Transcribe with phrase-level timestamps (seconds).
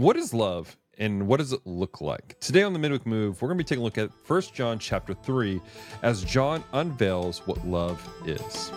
[0.00, 2.40] What is love and what does it look like?
[2.40, 4.78] Today on the Midweek Move, we're going to be taking a look at First John
[4.78, 5.60] chapter 3
[6.02, 8.72] as John unveils what love is.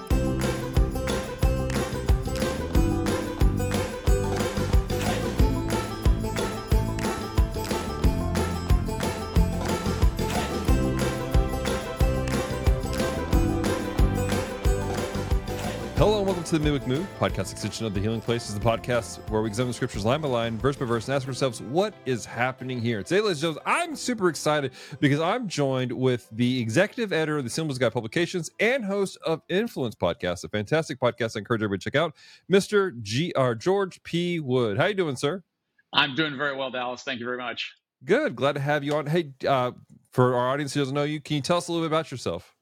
[16.54, 18.48] To the Midweek Move, podcast extension of the Healing Place.
[18.48, 21.16] Is the podcast where we examine the scriptures line by line, verse by verse, and
[21.16, 23.02] ask ourselves what is happening here.
[23.02, 27.43] Today, ladies and gentlemen, I'm super excited because I'm joined with the executive editor of
[27.43, 31.63] the Assemblies of God Publications and host of Influence Podcast, a fantastic podcast I encourage
[31.63, 32.13] everybody to check out,
[32.52, 33.01] Mr.
[33.01, 33.34] G.
[33.35, 33.55] R.
[33.55, 34.40] George P.
[34.40, 34.77] Wood.
[34.77, 35.43] How you doing, sir?
[35.91, 37.01] I'm doing very well, Dallas.
[37.01, 37.73] Thank you very much.
[38.05, 38.35] Good.
[38.35, 39.07] Glad to have you on.
[39.07, 39.71] Hey, uh,
[40.12, 42.12] for our audience who doesn't know you, can you tell us a little bit about
[42.12, 42.52] yourself?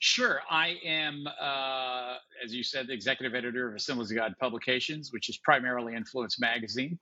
[0.00, 0.40] Sure.
[0.48, 5.28] I am, uh, as you said, the executive editor of Assemblies of God Publications, which
[5.28, 6.98] is primarily Influence Magazine,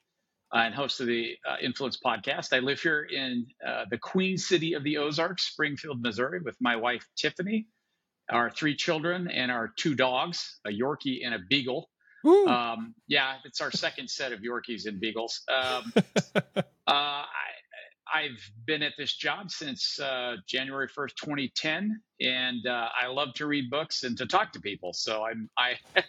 [0.54, 2.56] uh, and host of the uh, Influence podcast.
[2.56, 6.76] I live here in uh, the Queen City of the Ozarks, Springfield, Missouri, with my
[6.76, 7.66] wife, Tiffany,
[8.30, 11.90] our three children, and our two dogs, a Yorkie and a Beagle.
[12.48, 15.42] Um, yeah, it's our second set of Yorkies and Beagles.
[15.48, 15.92] Um,
[16.56, 17.26] uh, I,
[18.12, 23.46] I've been at this job since uh, January 1st, 2010, and uh, I love to
[23.46, 24.92] read books and to talk to people.
[24.92, 25.74] So I'm I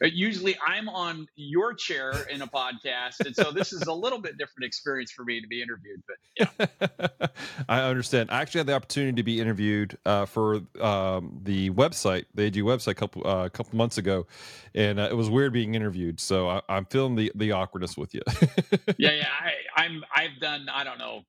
[0.00, 4.38] usually I'm on your chair in a podcast, and so this is a little bit
[4.38, 6.02] different experience for me to be interviewed.
[6.06, 7.26] But yeah,
[7.68, 8.30] I understand.
[8.30, 12.60] I actually had the opportunity to be interviewed uh, for um, the website, the AG
[12.62, 14.26] website, a couple uh, a couple months ago,
[14.74, 16.18] and uh, it was weird being interviewed.
[16.18, 18.22] So I, am feeling the the awkwardness with you.
[18.98, 19.28] yeah, yeah.
[19.40, 21.22] I, I'm I've done I don't know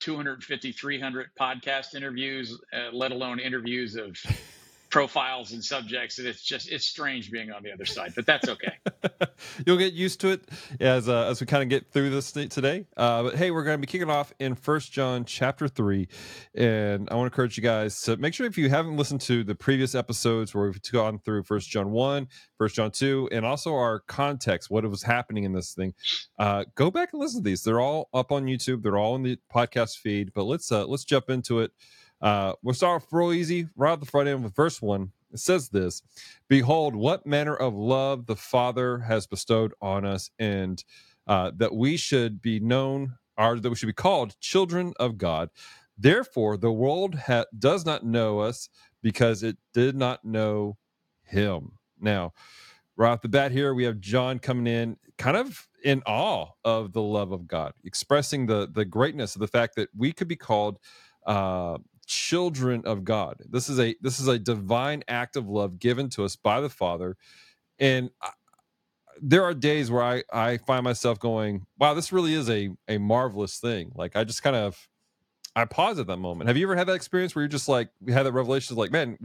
[0.00, 4.16] 250, 300 podcast interviews, uh, let alone interviews of
[4.90, 6.18] profiles and subjects.
[6.18, 8.72] And it's just, it's strange being on the other side, but that's okay.
[9.66, 10.48] You'll get used to it
[10.80, 12.86] as, uh, as we kind of get through this today.
[12.96, 16.08] Uh, but hey, we're going to be kicking off in First John chapter three.
[16.54, 19.44] And I want to encourage you guys to make sure if you haven't listened to
[19.44, 23.74] the previous episodes where we've gone through First John 1, First John 2, and also
[23.74, 25.94] our context, what was happening in this thing,
[26.38, 27.62] uh, go back and listen to these.
[27.62, 28.82] They're all up on YouTube.
[28.82, 31.72] They're all in the podcast feed, but let's, uh, let's jump into it.
[32.20, 35.12] Uh, we'll start off real easy, right at the front end with verse one.
[35.32, 36.02] It says this
[36.48, 40.82] Behold, what manner of love the Father has bestowed on us, and
[41.26, 45.50] uh, that we should be known, or that we should be called children of God.
[45.98, 48.68] Therefore, the world ha- does not know us
[49.02, 50.76] because it did not know
[51.22, 51.72] him.
[52.00, 52.32] Now,
[52.96, 56.92] right off the bat here, we have John coming in kind of in awe of
[56.92, 60.36] the love of God, expressing the the greatness of the fact that we could be
[60.36, 60.78] called
[61.26, 61.78] uh,
[62.08, 63.36] children of God.
[63.48, 66.70] This is a this is a divine act of love given to us by the
[66.70, 67.16] Father,
[67.78, 68.30] and I,
[69.20, 72.98] there are days where I I find myself going, "Wow, this really is a a
[72.98, 74.88] marvelous thing." Like I just kind of
[75.54, 76.48] I pause at that moment.
[76.48, 78.90] Have you ever had that experience where you're just like we had that revelation, like,
[78.90, 79.18] man,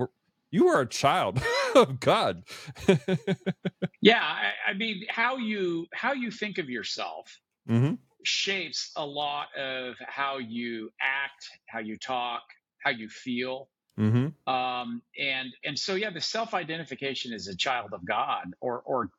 [0.52, 1.42] you are a child
[1.76, 2.44] of God.
[4.02, 7.40] yeah, I, I, mean, how you how you think of yourself.
[7.68, 7.96] Mm-hmm
[8.26, 12.42] shapes a lot of how you act, how you talk,
[12.84, 13.70] how you feel.
[14.00, 14.52] Mm-hmm.
[14.52, 19.10] Um, and and so yeah, the self identification as a child of God, or or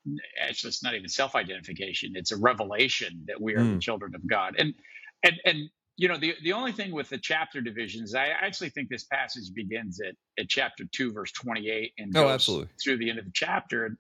[0.43, 3.75] actually it's not even self identification; it's a revelation that we are mm.
[3.75, 4.57] the children of God.
[4.59, 4.75] And
[5.23, 8.89] and and you know the the only thing with the chapter divisions, I actually think
[8.89, 12.69] this passage begins at at chapter two, verse twenty eight, and oh, goes oh, absolutely.
[12.83, 13.87] through the end of the chapter.
[13.87, 13.97] And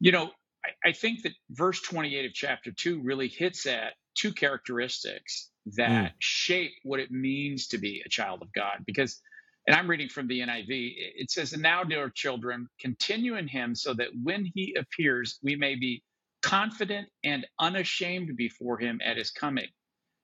[0.00, 0.30] you know,
[0.64, 5.50] I, I think that verse twenty eight of chapter two really hits at two characteristics
[5.76, 6.12] that mm.
[6.18, 8.84] shape what it means to be a child of God.
[8.86, 9.20] Because,
[9.66, 13.74] and I'm reading from the NIV, it says, And now, dear children, continue in him
[13.74, 16.02] so that when he appears, we may be
[16.42, 19.68] confident and unashamed before him at his coming.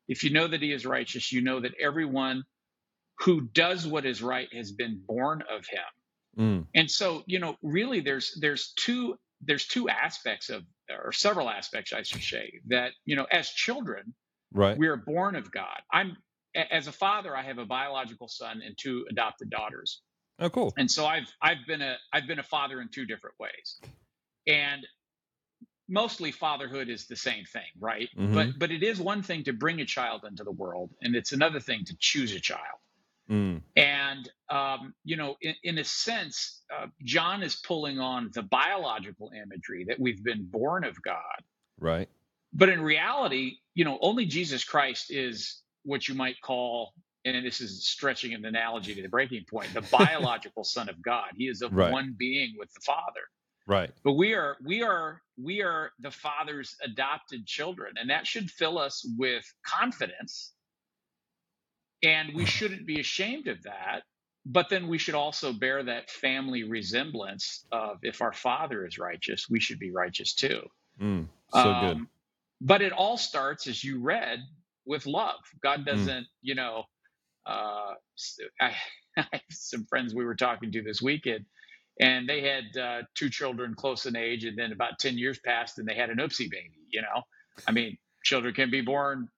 [0.08, 2.44] If you know that he is righteous, you know that everyone
[3.20, 5.80] who does what is right has been born of him.
[6.38, 6.66] Mm.
[6.74, 11.92] And so, you know, really there's there's two there's two aspects of or several aspects
[11.92, 14.14] I should say that, you know, as children,
[14.54, 14.78] Right.
[14.78, 15.82] We are born of God.
[15.92, 16.16] I'm
[16.70, 20.00] as a father, I have a biological son and two adopted daughters.
[20.38, 20.72] Oh, cool.
[20.76, 23.80] And so I've I've been a I've been a father in two different ways.
[24.46, 24.86] And
[25.88, 28.08] mostly fatherhood is the same thing, right?
[28.16, 28.34] Mm-hmm.
[28.34, 31.32] But but it is one thing to bring a child into the world, and it's
[31.32, 32.78] another thing to choose a child.
[33.30, 33.62] Mm.
[33.76, 39.30] And um, you know, in, in a sense, uh, John is pulling on the biological
[39.34, 41.42] imagery that we've been born of God,
[41.78, 42.08] right?
[42.54, 46.92] But in reality, you know, only Jesus Christ is what you might call,
[47.24, 51.30] and this is stretching an analogy to the breaking point, the biological Son of God.
[51.36, 51.92] He is of right.
[51.92, 53.20] one being with the Father.
[53.66, 53.90] Right.
[54.04, 58.78] But we are we are we are the Father's adopted children, and that should fill
[58.78, 60.52] us with confidence.
[62.02, 64.02] And we shouldn't be ashamed of that.
[64.46, 69.48] But then we should also bear that family resemblance of if our father is righteous,
[69.48, 70.60] we should be righteous too.
[71.00, 72.06] Mm, so um, good.
[72.64, 74.40] But it all starts, as you read,
[74.86, 75.40] with love.
[75.62, 75.86] God mm.
[75.86, 76.28] doesn't, mm.
[76.40, 76.84] you know,
[77.46, 77.92] uh,
[78.60, 78.74] I,
[79.16, 81.44] I, have some friends we were talking to this weekend,
[82.00, 85.78] and they had uh, two children close in age, and then about 10 years passed
[85.78, 87.22] and they had an oopsie baby, you know?
[87.68, 89.28] I mean, children can be born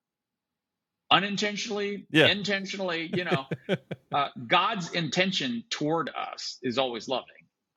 [1.11, 2.27] unintentionally, yeah.
[2.27, 3.45] intentionally, you know.
[4.13, 7.27] uh, God's intention toward us is always loving.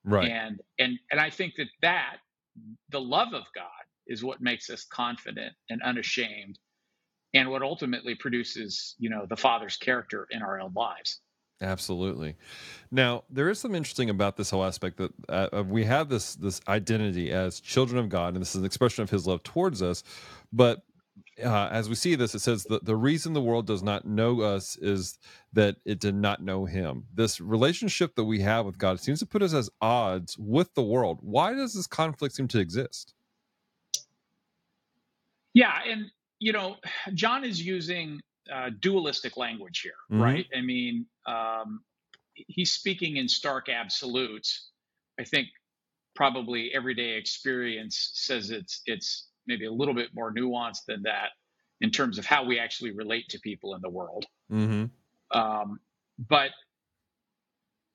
[0.04, 0.30] Right.
[0.30, 2.16] And and and I think that that
[2.88, 3.79] the love of God
[4.10, 6.58] is what makes us confident and unashamed
[7.32, 11.20] and what ultimately produces, you know, the Father's character in our own lives.
[11.62, 12.36] Absolutely.
[12.90, 16.60] Now, there is some interesting about this whole aspect that uh, we have this this
[16.66, 20.02] identity as children of God, and this is an expression of His love towards us.
[20.52, 20.82] But
[21.44, 24.40] uh, as we see this, it says that the reason the world does not know
[24.40, 25.18] us is
[25.52, 27.04] that it did not know Him.
[27.14, 30.82] This relationship that we have with God seems to put us as odds with the
[30.82, 31.18] world.
[31.20, 33.12] Why does this conflict seem to exist?
[35.54, 36.76] Yeah, and you know,
[37.14, 38.20] John is using
[38.52, 40.22] uh, dualistic language here, mm-hmm.
[40.22, 40.46] right?
[40.56, 41.82] I mean, um,
[42.34, 44.70] he's speaking in stark absolutes.
[45.18, 45.48] I think
[46.16, 51.30] probably everyday experience says it's it's maybe a little bit more nuanced than that
[51.80, 54.26] in terms of how we actually relate to people in the world.
[54.52, 55.38] Mm-hmm.
[55.38, 55.80] Um,
[56.28, 56.50] but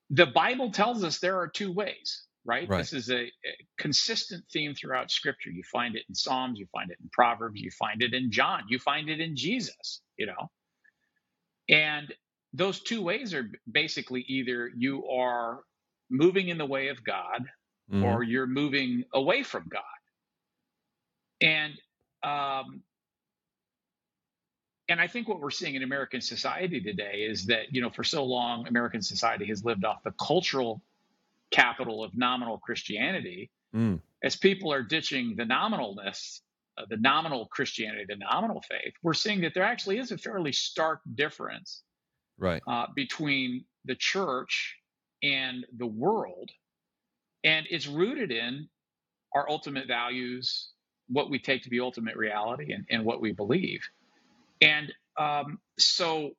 [0.10, 2.70] the Bible tells us there are two ways, right?
[2.70, 2.78] right.
[2.78, 3.32] This is a, a,
[3.78, 5.50] consistent theme throughout Scripture.
[5.50, 8.64] You find it in Psalms, you find it in Proverbs, you find it in John,
[8.70, 10.50] you find it in Jesus you know
[11.70, 12.14] and
[12.54, 15.62] those two ways are basically either you are
[16.10, 17.46] moving in the way of god
[17.92, 18.04] mm-hmm.
[18.04, 19.84] or you're moving away from god
[21.42, 21.74] and
[22.24, 22.82] um
[24.88, 28.04] and I think what we're seeing in American society today is that, you know, for
[28.04, 30.80] so long, American society has lived off the cultural
[31.52, 33.52] capital of nominal Christianity.
[33.76, 34.02] Mm.
[34.24, 36.40] As people are ditching the nominalness
[36.78, 40.52] uh, the nominal Christianity, the nominal faith, we're seeing that there actually is a fairly
[40.52, 41.84] stark difference
[42.38, 42.62] right.
[42.68, 44.76] Uh, between the church
[45.24, 46.50] and the world.
[47.44, 48.68] And it's rooted in
[49.34, 50.70] our ultimate values,
[51.08, 53.82] what we take to be ultimate reality, and, and what we believe.
[54.60, 56.32] And um, so,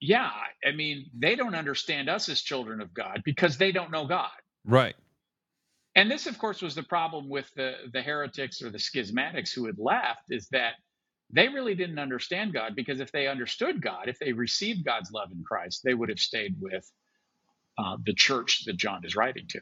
[0.00, 0.30] yeah,
[0.66, 4.30] I mean, they don't understand us as children of God because they don't know God.
[4.68, 4.94] Right.
[5.96, 9.66] And this, of course, was the problem with the, the heretics or the schismatics who
[9.66, 10.74] had left is that
[11.30, 15.32] they really didn't understand God because if they understood God, if they received God's love
[15.32, 16.88] in Christ, they would have stayed with
[17.78, 19.60] uh, the church that John is writing to.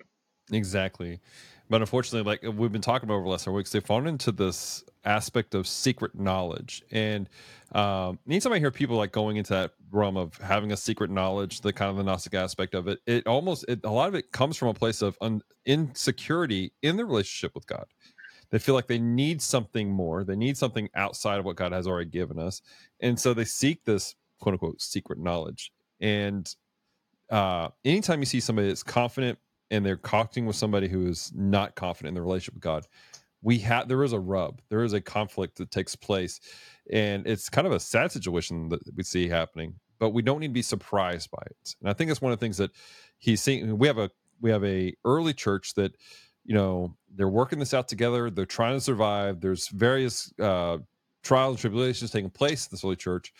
[0.52, 1.20] Exactly.
[1.68, 4.30] But unfortunately, like we've been talking about over the last several weeks, they've fallen into
[4.30, 6.82] this aspect of secret knowledge.
[6.92, 7.28] And
[7.72, 11.62] um, anytime I hear people like going into that realm of having a secret knowledge,
[11.62, 14.30] the kind of the Gnostic aspect of it, it almost it, a lot of it
[14.32, 17.86] comes from a place of un, insecurity in their relationship with God.
[18.50, 20.22] They feel like they need something more.
[20.22, 22.62] They need something outside of what God has already given us,
[23.00, 25.72] and so they seek this quote unquote secret knowledge.
[26.00, 26.48] And
[27.28, 29.38] uh, anytime you see somebody that's confident
[29.70, 32.86] and they're talking with somebody who is not confident in the relationship with God,
[33.42, 36.40] we have there is a rub there is a conflict that takes place
[36.90, 40.48] and it's kind of a sad situation that we see happening but we don't need
[40.48, 41.74] to be surprised by it.
[41.80, 42.72] And i think that's one of the things that
[43.18, 45.96] he's seeing we have a we have a early church that
[46.44, 50.78] you know they're working this out together they're trying to survive there's various uh
[51.22, 53.32] trials and tribulations taking place in this early church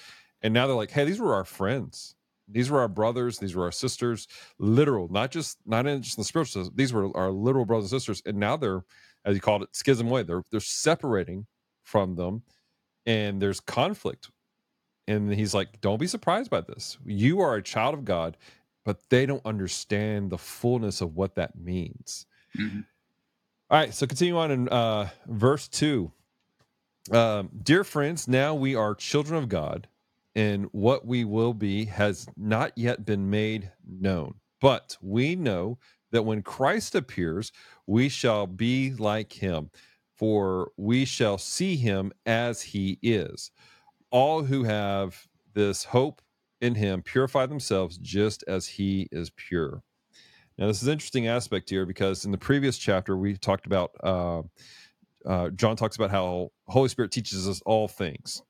[0.43, 2.15] and now they're like hey these were our friends
[2.49, 6.25] these were our brothers these were our sisters literal not just not in just the
[6.25, 8.85] spiritual these were our literal brothers and sisters and now they're
[9.26, 10.23] as he called it, schism way.
[10.23, 11.47] They're they're separating
[11.83, 12.43] from them,
[13.05, 14.31] and there's conflict.
[15.09, 16.97] And he's like, "Don't be surprised by this.
[17.05, 18.37] You are a child of God,
[18.85, 22.26] but they don't understand the fullness of what that means."
[22.57, 22.81] Mm-hmm.
[23.69, 26.12] All right, so continue on in uh, verse two.
[27.11, 29.88] Um, Dear friends, now we are children of God,
[30.37, 34.35] and what we will be has not yet been made known.
[34.61, 35.78] But we know
[36.12, 37.50] that when Christ appears,
[37.87, 39.71] we shall be like him,
[40.14, 43.50] for we shall see him as he is.
[44.11, 46.21] All who have this hope
[46.61, 49.83] in him purify themselves just as he is pure.
[50.59, 53.90] Now, this is an interesting aspect here because in the previous chapter, we talked about,
[54.02, 54.43] uh,
[55.26, 58.43] uh, John talks about how Holy Spirit teaches us all things.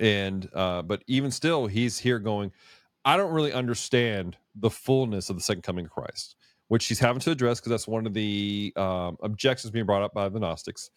[0.00, 2.50] And, uh, but even still, he's here going,
[3.04, 6.34] I don't really understand the fullness of the second coming of Christ
[6.70, 10.14] which he's having to address because that's one of the um, objections being brought up
[10.14, 10.90] by the Gnostics.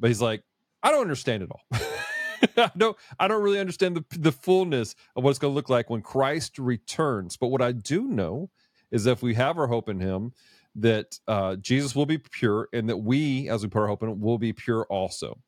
[0.00, 0.42] But he's like,
[0.82, 1.60] I don't understand it all.
[2.56, 5.68] I don't I don't really understand the the fullness of what it's going to look
[5.68, 7.36] like when Christ returns.
[7.36, 8.48] But what I do know
[8.90, 10.32] is if we have our hope in Him,
[10.76, 14.08] that uh, Jesus will be pure, and that we, as we put our hope in
[14.08, 15.38] Him, will be pure also.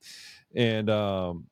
[0.54, 1.46] And um,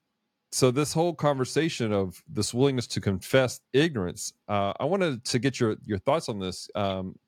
[0.55, 5.59] so, this whole conversation of this willingness to confess ignorance, uh, I wanted to get
[5.59, 6.71] your your thoughts on this.
[6.77, 7.19] Um,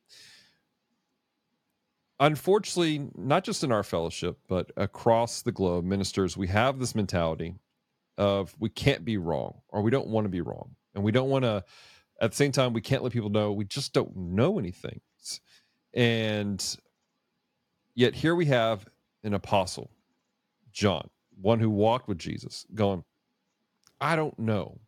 [2.21, 7.57] unfortunately, not just in our fellowship, but across the globe, ministers, we have this mentality
[8.17, 10.77] of we can't be wrong or we don't want to be wrong.
[10.95, 11.65] And we don't want to,
[12.21, 15.01] at the same time, we can't let people know we just don't know anything.
[15.95, 16.65] And
[17.97, 18.87] yet here we have
[19.25, 19.91] an apostle,
[20.71, 23.03] John, one who walked with Jesus, going,
[24.01, 24.79] I don't know.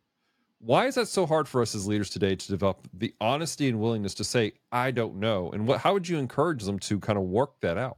[0.59, 3.79] Why is that so hard for us as leaders today to develop the honesty and
[3.79, 5.51] willingness to say, I don't know?
[5.51, 7.97] And what, how would you encourage them to kind of work that out?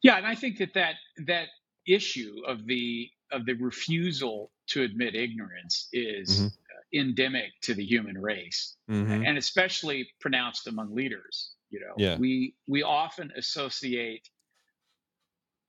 [0.00, 0.94] Yeah, and I think that that
[1.26, 1.48] that
[1.86, 6.98] issue of the of the refusal to admit ignorance is mm-hmm.
[7.00, 9.24] endemic to the human race, mm-hmm.
[9.24, 11.50] and especially pronounced among leaders.
[11.70, 12.16] You know, yeah.
[12.16, 14.28] we we often associate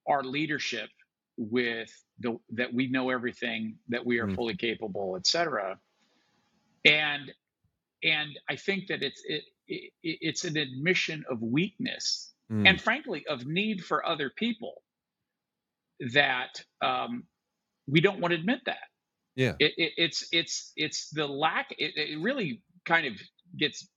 [0.08, 0.90] our leadership
[1.40, 4.36] with the, that we know everything, that we are mm.
[4.36, 5.80] fully capable, etc.
[6.86, 7.32] And
[8.04, 12.68] and I think that it's it, it it's an admission of weakness mm.
[12.68, 14.82] and frankly of need for other people
[16.14, 17.24] that um,
[17.88, 18.78] we don't want to admit that.
[19.36, 21.74] Yeah, it, it, it's it's it's the lack.
[21.78, 23.14] It, really kind of
[23.58, 23.88] gets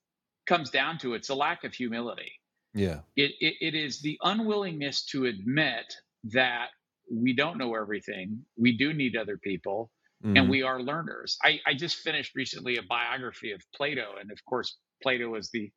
[0.47, 2.33] comes down to it's a lack of humility.
[2.75, 5.93] Yeah, it, it is the unwillingness to admit
[6.25, 6.69] that
[7.13, 8.45] we don't know everything.
[8.57, 9.91] We do need other people,
[10.25, 10.37] mm-hmm.
[10.37, 11.37] and we are learners.
[11.45, 15.71] I, I just finished recently a biography of Plato, and of course, Plato was the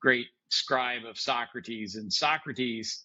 [0.00, 3.04] great scribe of Socrates, and Socrates.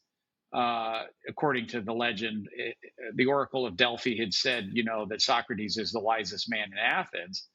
[0.53, 2.77] Uh, according to the legend, it,
[3.15, 6.77] the Oracle of Delphi had said, you know, that Socrates is the wisest man in
[6.77, 7.49] Athens.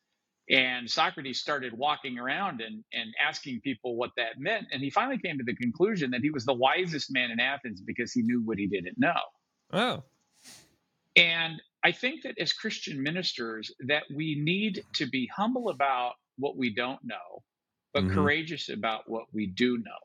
[0.50, 4.66] And Socrates started walking around and, and asking people what that meant.
[4.72, 7.80] And he finally came to the conclusion that he was the wisest man in Athens
[7.80, 9.20] because he knew what he didn't know.
[9.72, 10.02] Oh.
[11.16, 16.56] And I think that as Christian ministers that we need to be humble about what
[16.56, 17.42] we don't know,
[17.92, 18.14] but mm-hmm.
[18.14, 19.98] courageous about what we do know.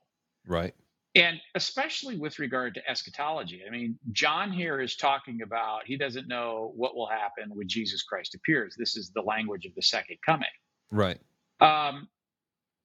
[0.45, 0.73] Right.
[1.15, 3.63] And especially with regard to eschatology.
[3.65, 8.03] I mean, John here is talking about he doesn't know what will happen when Jesus
[8.03, 8.75] Christ appears.
[8.77, 10.49] This is the language of the second coming.
[10.91, 11.19] Right.
[11.59, 12.07] Um,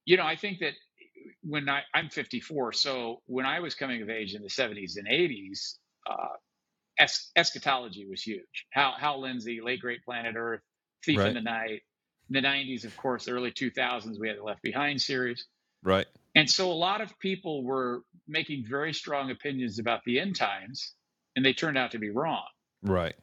[0.05, 0.73] you know, I think that
[1.43, 5.07] when I, I'm 54, so when I was coming of age in the 70s and
[5.07, 5.75] 80s,
[6.09, 6.37] uh,
[6.99, 8.67] es- eschatology was huge.
[8.71, 10.61] Hal, Hal Lindsey, late great Planet Earth,
[11.05, 11.29] Thief right.
[11.29, 11.83] in the Night.
[12.29, 15.47] In the 90s, of course, early 2000s, we had the Left Behind series.
[15.83, 16.07] Right.
[16.35, 20.95] And so a lot of people were making very strong opinions about the end times,
[21.37, 22.47] and they turned out to be wrong.
[22.83, 23.15] Right.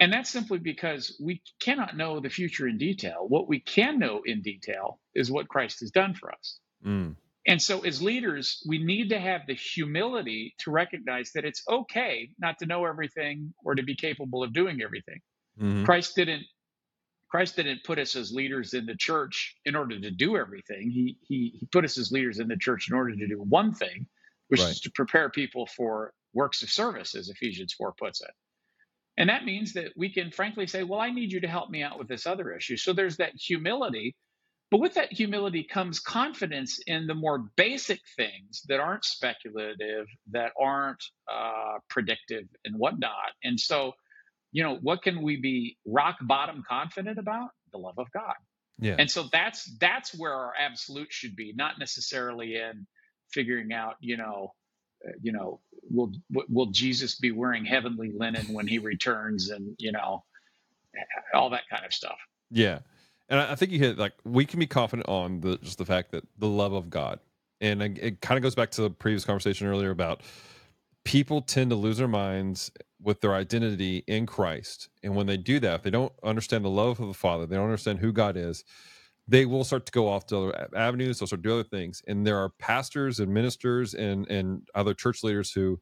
[0.00, 3.24] And that's simply because we cannot know the future in detail.
[3.26, 6.58] What we can know in detail is what Christ has done for us.
[6.84, 7.16] Mm.
[7.46, 12.30] And so, as leaders, we need to have the humility to recognize that it's okay
[12.38, 15.20] not to know everything or to be capable of doing everything.
[15.60, 15.84] Mm-hmm.
[15.84, 16.44] Christ didn't.
[17.28, 20.90] Christ didn't put us as leaders in the church in order to do everything.
[20.90, 23.74] He he, he put us as leaders in the church in order to do one
[23.74, 24.06] thing,
[24.48, 24.70] which right.
[24.70, 28.30] is to prepare people for works of service, as Ephesians four puts it.
[29.16, 31.82] And that means that we can frankly say, "Well, I need you to help me
[31.82, 34.16] out with this other issue." So there's that humility
[34.70, 40.52] but with that humility comes confidence in the more basic things that aren't speculative, that
[40.58, 41.02] aren't
[41.32, 43.32] uh, predictive, and whatnot.
[43.42, 43.92] And so,
[44.52, 47.50] you know, what can we be rock bottom confident about?
[47.72, 48.34] The love of God.
[48.78, 48.96] Yeah.
[48.98, 52.86] And so that's that's where our absolute should be, not necessarily in
[53.30, 54.54] figuring out, you know,
[55.06, 59.92] uh, you know, will will Jesus be wearing heavenly linen when he returns, and you
[59.92, 60.24] know,
[61.34, 62.18] all that kind of stuff.
[62.50, 62.80] Yeah
[63.28, 66.12] and I think you hit like we can be confident on the just the fact
[66.12, 67.20] that the love of God,
[67.60, 70.22] and it kind of goes back to the previous conversation earlier about
[71.04, 75.60] people tend to lose their minds with their identity in Christ, and when they do
[75.60, 78.36] that, if they don't understand the love of the Father, they don't understand who God
[78.36, 78.64] is,
[79.26, 81.18] they will start to go off to other avenues.
[81.18, 84.94] They'll start to do other things, and there are pastors and ministers and and other
[84.94, 85.80] church leaders who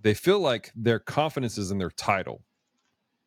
[0.00, 2.42] they feel like their confidence is in their title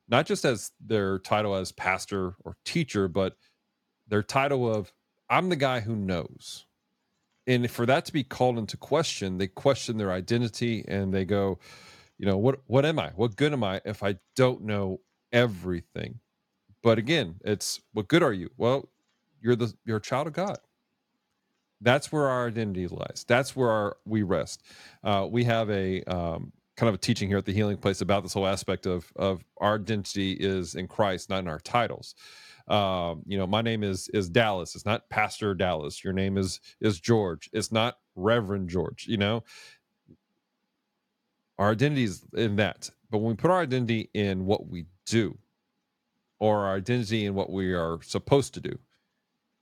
[0.09, 3.37] not just as their title as pastor or teacher, but
[4.07, 4.91] their title of
[5.29, 6.65] I'm the guy who knows.
[7.45, 11.59] And for that to be called into question, they question their identity and they go,
[12.17, 13.09] you know, what what am I?
[13.15, 14.99] What good am I if I don't know
[15.31, 16.19] everything?
[16.83, 18.49] But again, it's what good are you?
[18.57, 18.89] Well,
[19.41, 20.57] you're the you're a child of God.
[21.81, 23.25] That's where our identity lies.
[23.27, 24.63] That's where our, we rest.
[25.01, 28.23] Uh, we have a um, kind of a teaching here at the Healing Place about
[28.23, 32.15] this whole aspect of of our identity is in Christ, not in our titles.
[32.69, 34.75] Um, you know, my name is is Dallas.
[34.75, 36.03] It's not Pastor Dallas.
[36.03, 37.49] Your name is is George.
[37.51, 39.07] It's not Reverend George.
[39.07, 39.43] You know,
[41.57, 42.89] our identity is in that.
[43.11, 45.37] But when we put our identity in what we do,
[46.39, 48.79] or our identity in what we are supposed to do,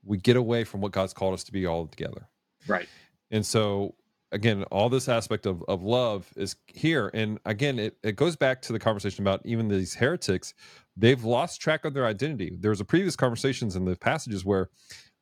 [0.05, 2.27] we get away from what God's called us to be all together.
[2.67, 2.87] Right.
[3.31, 3.95] And so
[4.31, 7.11] again, all this aspect of, of love is here.
[7.13, 10.53] And again, it, it goes back to the conversation about even these heretics,
[10.97, 12.57] they've lost track of their identity.
[12.59, 14.69] There was a previous conversations in the passages where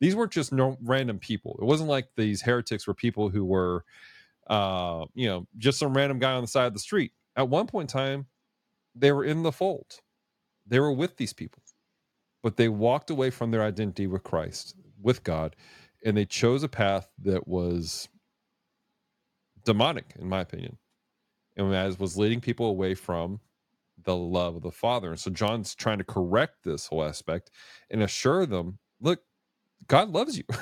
[0.00, 1.58] these weren't just no random people.
[1.60, 3.84] It wasn't like these heretics were people who were
[4.48, 7.12] uh, you know, just some random guy on the side of the street.
[7.36, 8.26] At one point in time,
[8.94, 10.00] they were in the fold.
[10.66, 11.62] They were with these people.
[12.42, 15.56] But they walked away from their identity with Christ, with God,
[16.04, 18.08] and they chose a path that was
[19.66, 20.78] demonic, in my opinion,
[21.56, 23.40] and as was leading people away from
[24.04, 25.10] the love of the Father.
[25.10, 27.50] And so John's trying to correct this whole aspect
[27.90, 29.22] and assure them, look,
[29.88, 30.44] God loves you.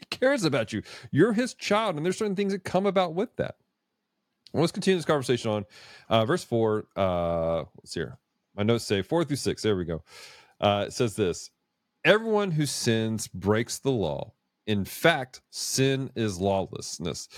[0.00, 0.82] He cares about you.
[1.10, 3.56] You're his child, and there's certain things that come about with that.
[4.52, 5.66] Well, let's continue this conversation on
[6.10, 6.86] uh, verse four.
[6.96, 8.18] Uh, see here.
[8.56, 9.62] My notes say four through six.
[9.62, 10.02] There we go.
[10.60, 11.50] Uh, it says this
[12.04, 14.32] Everyone who sins breaks the law.
[14.66, 17.28] In fact, sin is lawlessness.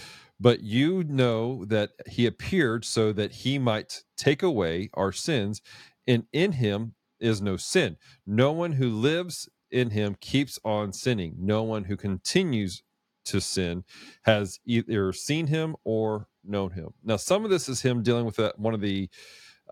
[0.44, 5.62] But you know that he appeared so that he might take away our sins,
[6.08, 7.98] and in him is no sin.
[8.26, 11.36] No one who lives in him keeps on sinning.
[11.40, 12.84] No one who continues
[13.26, 13.84] to sin
[14.24, 16.90] has either seen him or known him.
[17.04, 19.10] Now, some of this is him dealing with that, one of the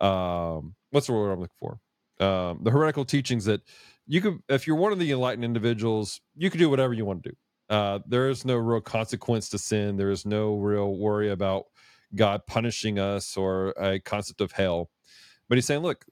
[0.02, 1.80] um, what's the word I'm looking for?
[2.20, 3.62] Um, the heretical teachings that
[4.06, 7.24] you could, if you're one of the enlightened individuals, you could do whatever you want
[7.24, 7.36] to do.
[7.72, 9.96] Uh, there is no real consequence to sin.
[9.96, 11.68] There is no real worry about
[12.14, 14.90] God punishing us or a concept of hell.
[15.48, 16.04] But he's saying, look,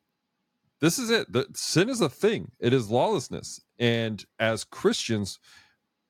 [0.81, 1.31] this is it.
[1.31, 2.53] The, sin is a thing.
[2.61, 5.39] It is lawlessness, and as Christians,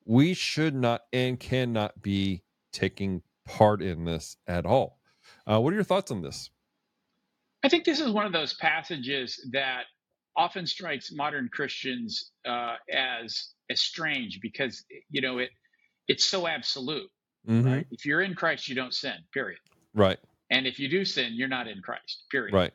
[0.05, 5.01] we should not and cannot be taking part in this at all.
[5.49, 6.51] Uh, what are your thoughts on this?
[7.65, 9.87] I think this is one of those passages that
[10.37, 15.51] often strikes modern Christians uh, as as strange because you know it
[16.09, 17.09] it's so absolute.
[17.49, 17.73] Mm-hmm.
[17.73, 17.87] Right?
[17.91, 19.15] If you're in Christ, you don't sin.
[19.33, 19.61] Period.
[19.95, 20.19] Right.
[20.51, 22.25] And if you do sin, you're not in Christ.
[22.31, 22.53] Period.
[22.53, 22.75] Right.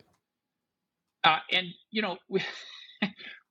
[1.23, 2.41] Uh, and you know, we,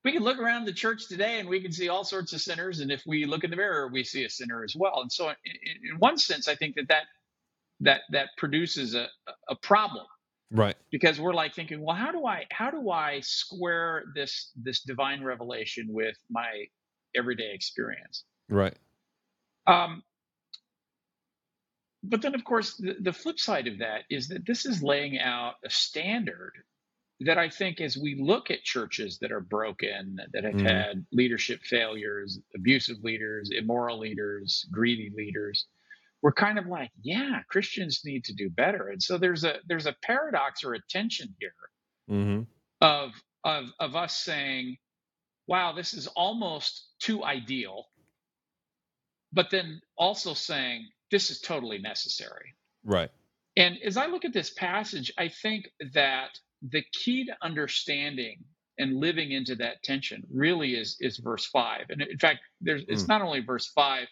[0.04, 2.80] we can look around the church today and we can see all sorts of sinners.
[2.80, 5.00] And if we look in the mirror, we see a sinner as well.
[5.02, 7.04] And so, in, in one sense, I think that that
[7.80, 9.08] that that produces a
[9.48, 10.06] a problem,
[10.50, 10.76] right?
[10.90, 15.22] Because we're like thinking, well, how do I how do I square this this divine
[15.22, 16.66] revelation with my
[17.16, 18.24] everyday experience?
[18.48, 18.74] Right.
[19.66, 20.02] Um,
[22.02, 25.18] but then, of course, the, the flip side of that is that this is laying
[25.18, 26.52] out a standard
[27.20, 30.62] that I think as we look at churches that are broken, that have mm.
[30.62, 35.66] had leadership failures, abusive leaders, immoral leaders, greedy leaders,
[36.22, 38.88] we're kind of like, yeah, Christians need to do better.
[38.88, 41.52] And so there's a there's a paradox or a tension here
[42.10, 42.42] mm-hmm.
[42.80, 43.12] of
[43.44, 44.78] of of us saying,
[45.46, 47.86] wow, this is almost too ideal,
[49.32, 52.54] but then also saying this is totally necessary.
[52.84, 53.10] Right.
[53.56, 58.44] And as I look at this passage, I think that the key to understanding
[58.78, 61.86] and living into that tension really is is verse five.
[61.90, 63.08] And in fact, there's it's mm.
[63.08, 64.08] not only verse five.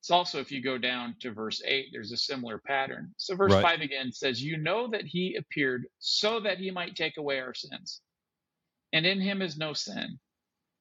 [0.00, 3.12] It's also if you go down to verse eight, there's a similar pattern.
[3.18, 3.62] So verse right.
[3.62, 7.52] five again says, "You know that he appeared so that he might take away our
[7.52, 8.00] sins,
[8.94, 10.18] and in him is no sin.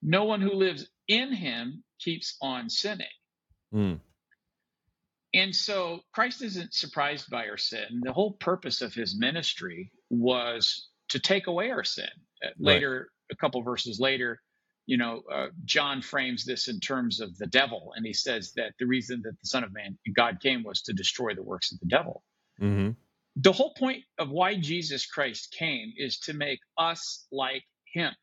[0.01, 3.07] No one who lives in him keeps on sinning."
[3.73, 3.99] Mm.
[5.33, 8.01] And so Christ isn't surprised by our sin.
[8.01, 12.09] The whole purpose of his ministry was to take away our sin.
[12.43, 13.35] Uh, later, right.
[13.35, 14.41] a couple verses later,
[14.85, 18.73] you know, uh, John frames this in terms of the devil, and he says that
[18.79, 21.79] the reason that the Son of Man, God came, was to destroy the works of
[21.79, 22.23] the devil.
[22.59, 22.91] Mm-hmm.
[23.35, 28.13] The whole point of why Jesus Christ came is to make us like Him.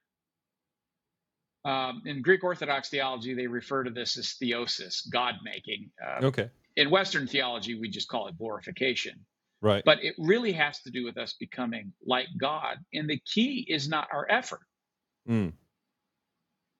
[1.66, 5.90] Um, in Greek Orthodox theology, they refer to this as theosis, God making.
[6.00, 6.48] Uh, okay.
[6.76, 9.26] In Western theology, we just call it glorification.
[9.60, 9.82] Right.
[9.84, 12.76] But it really has to do with us becoming like God.
[12.94, 14.60] And the key is not our effort.
[15.28, 15.54] Mm.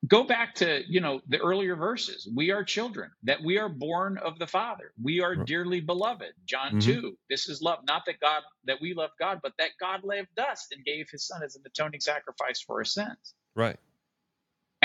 [0.07, 2.29] Go back to, you know, the earlier verses.
[2.33, 4.92] We are children, that we are born of the Father.
[5.03, 6.33] We are dearly beloved.
[6.44, 7.01] John mm-hmm.
[7.01, 7.18] 2.
[7.29, 10.68] This is love, not that God that we love God, but that God loved us
[10.70, 13.35] and gave his son as an atoning sacrifice for our sins.
[13.57, 13.79] Right.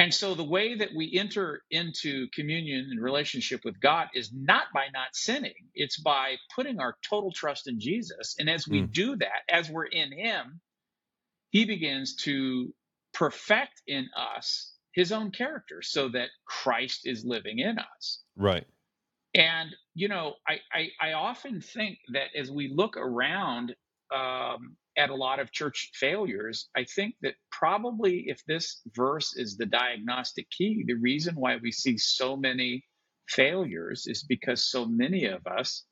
[0.01, 4.63] And so the way that we enter into communion and relationship with God is not
[4.73, 8.35] by not sinning, it's by putting our total trust in Jesus.
[8.39, 8.91] And as we mm.
[8.91, 10.59] do that, as we're in Him,
[11.51, 12.73] He begins to
[13.13, 18.23] perfect in us His own character so that Christ is living in us.
[18.35, 18.65] Right.
[19.35, 23.75] And, you know, I, I, I often think that as we look around
[24.11, 29.57] um, at a lot of church failures, I think that probably if this verse is
[29.57, 32.83] the diagnostic key, the reason why we see so many
[33.29, 35.85] failures is because so many of us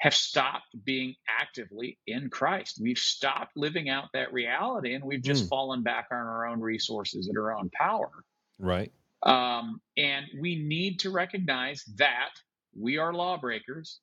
[0.00, 2.78] have stopped being actively in Christ.
[2.80, 5.48] We've stopped living out that reality and we've just mm.
[5.48, 8.10] fallen back on our own resources and our own power.
[8.58, 8.92] Right.
[9.24, 12.30] Um, and we need to recognize that
[12.78, 14.00] we are lawbreakers.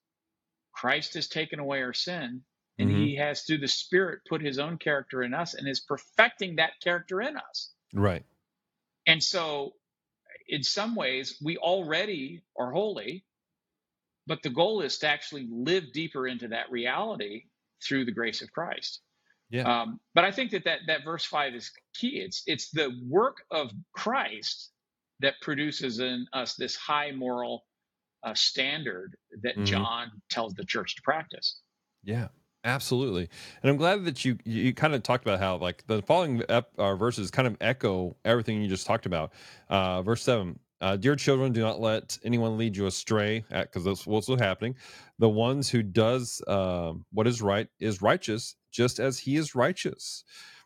[0.71, 2.43] Christ has taken away our sin
[2.79, 3.01] and mm-hmm.
[3.01, 6.73] he has through the spirit put his own character in us and is perfecting that
[6.83, 7.71] character in us.
[7.93, 8.23] Right.
[9.07, 9.73] And so
[10.47, 13.23] in some ways we already are holy
[14.27, 17.45] but the goal is to actually live deeper into that reality
[17.81, 19.01] through the grace of christ.
[19.49, 19.81] Yeah.
[19.81, 22.19] Um, but i think that, that that verse 5 is key.
[22.19, 24.71] It's it's the work of christ
[25.19, 27.65] that produces in us this high moral
[28.23, 29.63] uh, standard that mm-hmm.
[29.63, 31.59] john tells the church to practice.
[32.03, 32.27] Yeah
[32.67, 33.29] Absolutely,
[33.63, 36.69] and I'm glad that you you kind of talked about how like the following ep,
[36.77, 39.31] uh, verses kind of echo everything you just talked about.
[39.69, 44.05] Uh, verse seven: uh, Dear children, do not let anyone lead you astray, because that's
[44.05, 44.75] what's happening.
[45.19, 50.25] The ones who does um, what is right is righteous, just as he is righteous.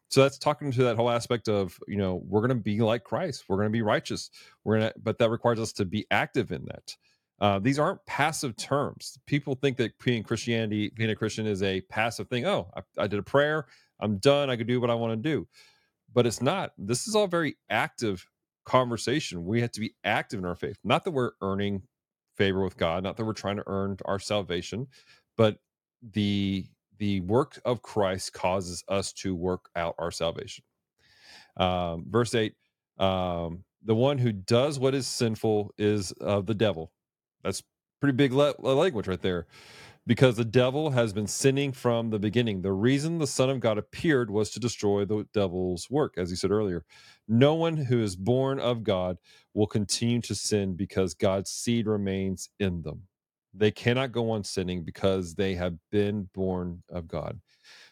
[0.09, 3.05] So that's talking to that whole aspect of you know we're going to be like
[3.05, 4.31] Christ, we're going to be righteous,
[4.65, 6.95] we're going to, but that requires us to be active in that.
[7.41, 9.19] Uh, these aren't passive terms.
[9.27, 12.47] People think that being Christianity, being a Christian, is a passive thing.
[12.47, 13.67] Oh, I, I did a prayer.
[14.01, 14.51] I'm done.
[14.51, 15.47] I can do what I want to do.
[16.13, 16.73] But it's not.
[16.77, 18.27] This is all very active
[18.65, 19.45] conversation.
[19.45, 20.77] We have to be active in our faith.
[20.85, 21.83] Not that we're earning
[22.37, 24.87] favor with God, not that we're trying to earn our salvation,
[25.37, 25.59] but
[26.13, 26.67] the
[26.99, 30.63] the work of Christ causes us to work out our salvation.
[31.57, 32.55] Um, verse eight:
[32.99, 36.91] um, the one who does what is sinful is of the devil
[37.43, 37.63] that's
[37.99, 39.47] pretty big le- language right there.
[40.07, 42.63] Because the devil has been sinning from the beginning.
[42.63, 46.35] The reason the Son of God appeared was to destroy the devil's work, as he
[46.35, 46.83] said earlier.
[47.27, 49.17] No one who is born of God
[49.53, 53.03] will continue to sin because God's seed remains in them.
[53.53, 57.39] They cannot go on sinning because they have been born of God.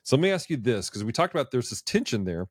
[0.01, 2.47] So let me ask you this because we talked about there's this tension there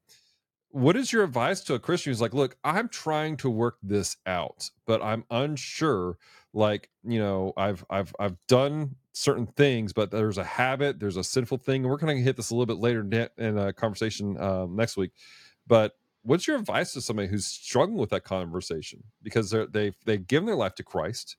[0.71, 4.17] what is your advice to a Christian who's like, look, I'm trying to work this
[4.27, 6.19] out, but I'm unsure.
[6.59, 11.23] Like, you know, I've I've I've done certain things, but there's a habit, there's a
[11.23, 11.83] sinful thing.
[11.83, 14.97] And we're going to hit this a little bit later in a conversation um, next
[14.97, 15.13] week.
[15.69, 15.93] But
[16.23, 20.47] what's your advice to somebody who's struggling with that conversation because they're, they've they've given
[20.47, 21.37] their life to Christ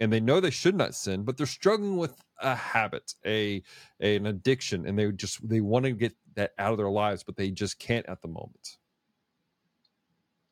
[0.00, 3.62] and they know they should not sin, but they're struggling with a habit, a,
[4.00, 7.24] a an addiction, and they just they want to get that out of their lives,
[7.24, 8.76] but they just can't at the moment.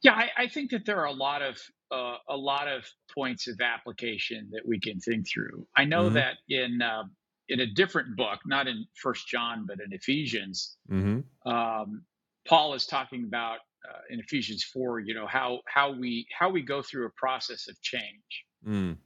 [0.00, 1.58] Yeah, I, I think that there are a lot of
[1.90, 5.66] uh, a lot of points of application that we can think through.
[5.76, 6.14] I know mm-hmm.
[6.14, 7.04] that in uh,
[7.48, 11.50] in a different book, not in First John, but in Ephesians, mm-hmm.
[11.50, 12.02] um,
[12.46, 15.00] Paul is talking about uh, in Ephesians four.
[15.00, 18.96] You know how how we how we go through a process of change, mm.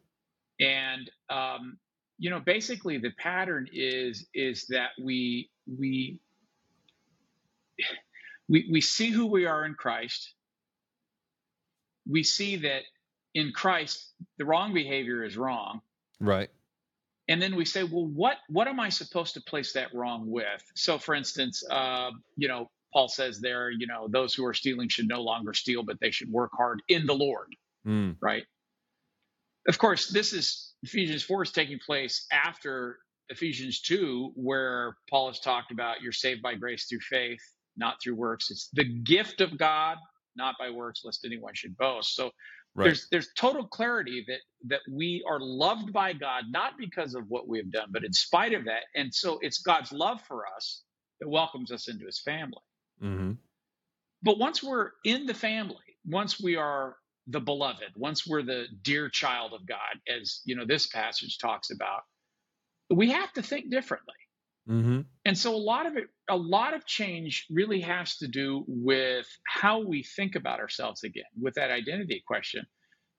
[0.59, 1.79] and um,
[2.19, 6.19] you know basically the pattern is is that we we
[8.49, 10.35] we, we see who we are in Christ.
[12.09, 12.83] We see that
[13.35, 15.81] in Christ, the wrong behavior is wrong.
[16.21, 16.51] Right.
[17.29, 20.65] And then we say, well, what what am I supposed to place that wrong with?
[20.75, 24.89] So, for instance, uh, you know, Paul says there, you know, those who are stealing
[24.89, 27.55] should no longer steal, but they should work hard in the Lord.
[27.87, 28.17] Mm.
[28.21, 28.45] Right.
[29.69, 35.39] Of course, this is Ephesians 4 is taking place after Ephesians 2, where Paul has
[35.39, 37.41] talked about you're saved by grace through faith
[37.81, 38.51] not through works.
[38.51, 39.97] It's the gift of God,
[40.37, 42.15] not by works, lest anyone should boast.
[42.15, 42.31] So
[42.75, 42.85] right.
[42.85, 47.49] there's there's total clarity that that we are loved by God not because of what
[47.49, 48.83] we have done, but in spite of that.
[48.95, 50.83] And so it's God's love for us
[51.21, 52.63] that welcomes us into His family.
[53.03, 53.33] Mm-hmm.
[54.23, 59.09] But once we're in the family, once we are the beloved, once we're the dear
[59.09, 62.03] child of God, as you know this passage talks about,
[62.91, 64.15] we have to think differently.
[64.71, 65.01] Mm-hmm.
[65.25, 69.27] And so a lot of it, a lot of change really has to do with
[69.47, 72.65] how we think about ourselves again, with that identity question.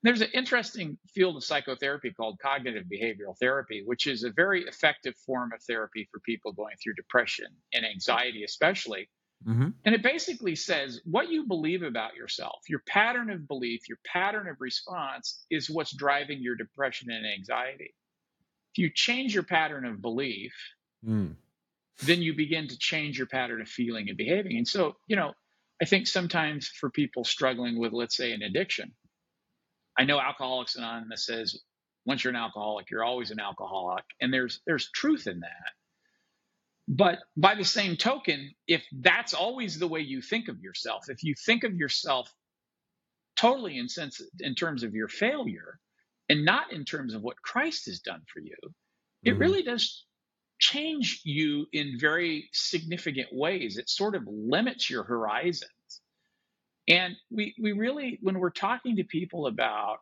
[0.04, 5.14] There's an interesting field of psychotherapy called cognitive behavioral therapy, which is a very effective
[5.26, 9.10] form of therapy for people going through depression and anxiety, especially,
[9.48, 9.70] Mm-hmm.
[9.86, 14.48] And it basically says what you believe about yourself, your pattern of belief, your pattern
[14.48, 17.96] of response is what's driving your depression and anxiety.
[18.74, 20.54] If you change your pattern of belief,
[21.08, 21.36] mm.
[22.04, 24.58] then you begin to change your pattern of feeling and behaving.
[24.58, 25.34] And so, you know,
[25.82, 28.94] I think sometimes for people struggling with, let's say, an addiction,
[29.98, 31.60] I know Alcoholics Anonymous says
[32.06, 35.72] once you're an alcoholic, you're always an alcoholic, and there's there's truth in that.
[36.88, 41.24] But by the same token, if that's always the way you think of yourself, if
[41.24, 42.34] you think of yourself
[43.38, 45.80] totally in sense in terms of your failure
[46.28, 49.30] and not in terms of what Christ has done for you, mm-hmm.
[49.30, 50.06] it really does
[50.62, 53.78] change you in very significant ways.
[53.78, 55.70] It sort of limits your horizons.
[56.88, 59.98] And we we really when we're talking to people about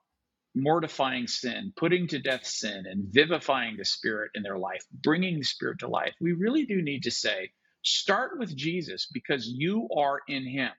[0.56, 5.46] mortifying sin, putting to death sin, and vivifying the Spirit in their life, bringing the
[5.46, 7.52] Spirit to life, we really do need to say,
[7.84, 10.72] start with Jesus because you are in Him.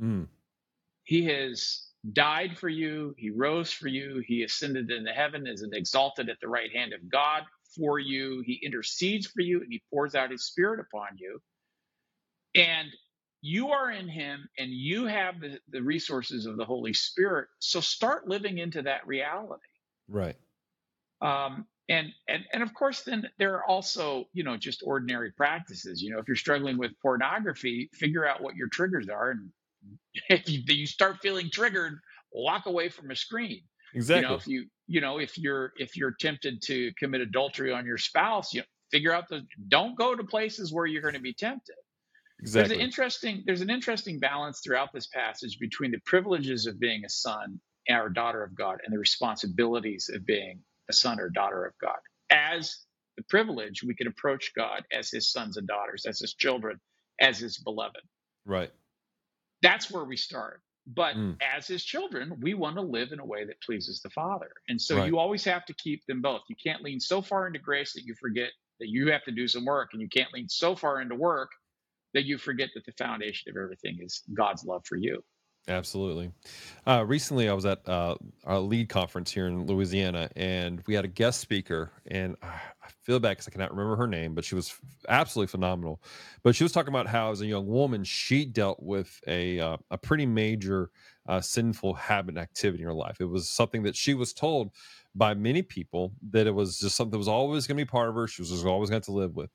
[0.00, 0.26] Mm.
[1.02, 6.28] He has died for you, He rose for you, He ascended into heaven, is exalted
[6.28, 7.42] at the right hand of God
[7.76, 11.40] for you, He intercedes for you, and He pours out His Spirit upon you.
[12.54, 12.90] And
[13.46, 17.46] you are in him and you have the, the resources of the holy spirit.
[17.60, 19.62] So start living into that reality.
[20.08, 20.36] Right.
[21.20, 26.02] Um, and and and of course then there are also you know just ordinary practices.
[26.02, 29.50] You know if you're struggling with pornography figure out what your triggers are and
[30.28, 32.00] if you, you start feeling triggered
[32.32, 33.62] walk away from a screen.
[33.94, 37.72] Exactly you know if you you know if you're if you're tempted to commit adultery
[37.72, 41.14] on your spouse you know, figure out the don't go to places where you're going
[41.14, 41.76] to be tempted
[42.40, 42.68] Exactly.
[42.68, 47.02] There's an interesting there's an interesting balance throughout this passage between the privileges of being
[47.04, 51.64] a son or daughter of God and the responsibilities of being a son or daughter
[51.64, 51.98] of God.
[52.30, 52.76] As
[53.16, 56.78] the privilege, we can approach God as his sons and daughters, as his children,
[57.20, 58.02] as his beloved.
[58.44, 58.70] Right.
[59.62, 60.60] That's where we start.
[60.86, 61.36] But mm.
[61.42, 64.50] as his children, we want to live in a way that pleases the Father.
[64.68, 65.06] And so right.
[65.06, 66.42] you always have to keep them both.
[66.48, 69.48] You can't lean so far into grace that you forget that you have to do
[69.48, 71.50] some work, and you can't lean so far into work
[72.14, 75.22] that you forget that the foundation of everything is God's love for you.
[75.68, 76.30] Absolutely.
[76.86, 81.04] Uh, recently, I was at uh, our lead conference here in Louisiana, and we had
[81.04, 81.90] a guest speaker.
[82.06, 82.60] And I
[83.02, 84.72] feel bad because I cannot remember her name, but she was
[85.08, 86.00] absolutely phenomenal.
[86.44, 89.76] But she was talking about how, as a young woman, she dealt with a uh,
[89.90, 90.90] a pretty major
[91.26, 93.20] uh, sinful habit activity in her life.
[93.20, 94.70] It was something that she was told
[95.16, 98.08] by many people that it was just something that was always going to be part
[98.08, 98.28] of her.
[98.28, 99.50] She was always going to live with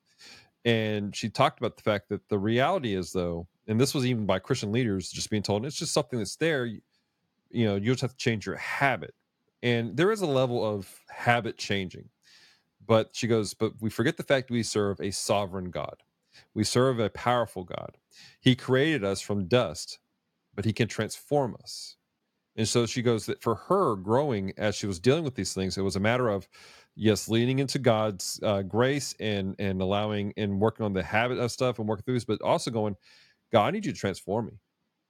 [0.66, 4.26] and she talked about the fact that the reality is though and this was even
[4.26, 6.68] by christian leaders just being told it's just something that's there
[7.52, 9.14] you, know you just have to change your habit.
[9.64, 12.10] And there is a level of habit changing
[12.86, 15.98] but she goes but we forget the fact we serve a sovereign god.
[16.54, 17.98] We serve a powerful god.
[18.40, 20.00] He created us from dust
[20.56, 21.96] but he can transform us.
[22.58, 25.78] And so she goes that for her growing as she was dealing with these things
[25.78, 26.48] it was a matter of
[26.96, 31.52] yes, leaning into God's uh, grace and and allowing and working on the habit of
[31.52, 32.96] stuff and working through this, but also going,
[33.52, 34.60] God, I need you to transform me.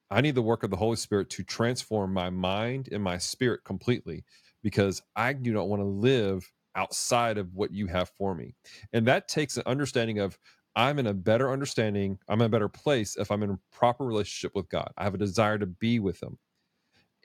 [0.09, 3.63] I need the work of the Holy Spirit to transform my mind and my spirit
[3.63, 4.25] completely
[4.61, 8.53] because I do not want to live outside of what you have for me.
[8.93, 10.37] And that takes an understanding of
[10.75, 14.05] I'm in a better understanding, I'm in a better place if I'm in a proper
[14.05, 14.91] relationship with God.
[14.97, 16.37] I have a desire to be with him.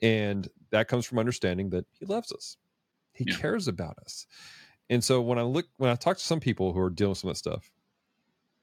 [0.02, 2.56] And that comes from understanding that he loves us.
[3.16, 3.36] He yeah.
[3.36, 4.26] cares about us.
[4.88, 7.18] And so when I look, when I talk to some people who are dealing with
[7.18, 7.70] some of that stuff,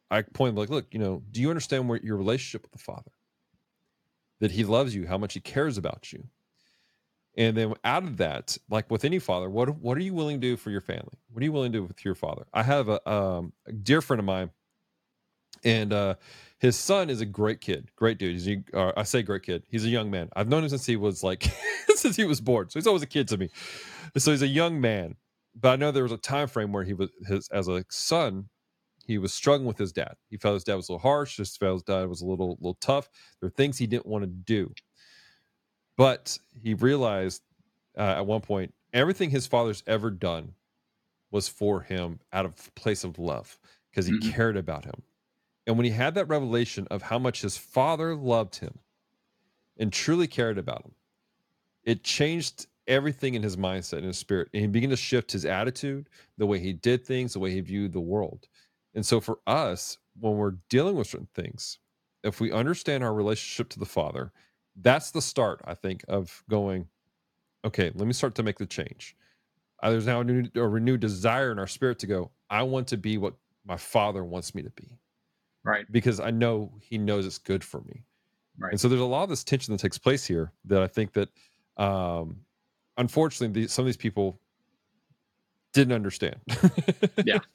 [0.09, 3.11] I point like, look, you know, do you understand where your relationship with the Father?
[4.39, 6.25] That He loves you, how much He cares about you.
[7.35, 10.47] And then out of that, like with any father, what what are you willing to
[10.47, 11.17] do for your family?
[11.31, 12.45] What are you willing to do with your father?
[12.53, 14.51] I have a, um, a dear friend of mine,
[15.63, 16.15] and uh,
[16.59, 18.33] his son is a great kid, great dude.
[18.33, 19.63] He's a, uh, I say great kid.
[19.69, 20.29] He's a young man.
[20.35, 21.43] I've known him since he was like
[21.95, 23.49] since he was born, so he's always a kid to me
[24.17, 25.15] so he's a young man
[25.55, 28.49] but i know there was a time frame where he was his as a son
[29.05, 31.59] he was struggling with his dad he felt his dad was a little harsh just
[31.59, 34.27] felt his dad was a little little tough there were things he didn't want to
[34.27, 34.71] do
[35.97, 37.41] but he realized
[37.97, 40.53] uh, at one point everything his father's ever done
[41.31, 43.57] was for him out of place of love
[43.89, 44.29] because he mm-hmm.
[44.29, 45.01] cared about him
[45.67, 48.79] and when he had that revelation of how much his father loved him
[49.77, 50.93] and truly cared about him
[51.83, 54.49] it changed everything in his mindset and his spirit.
[54.53, 57.61] And he began to shift his attitude, the way he did things, the way he
[57.61, 58.47] viewed the world.
[58.93, 61.79] And so for us, when we're dealing with certain things,
[62.23, 64.31] if we understand our relationship to the Father,
[64.81, 66.87] that's the start, I think, of going,
[67.65, 69.15] okay, let me start to make the change.
[69.81, 72.87] Uh, there's now a, new, a renewed desire in our spirit to go, I want
[72.89, 74.97] to be what my Father wants me to be.
[75.63, 75.85] Right.
[75.91, 78.03] Because I know he knows it's good for me.
[78.57, 78.71] Right.
[78.71, 81.13] And so there's a lot of this tension that takes place here that I think
[81.13, 81.29] that
[81.77, 82.37] um
[82.97, 84.39] unfortunately some of these people
[85.73, 86.35] didn't understand.
[87.25, 87.39] yeah.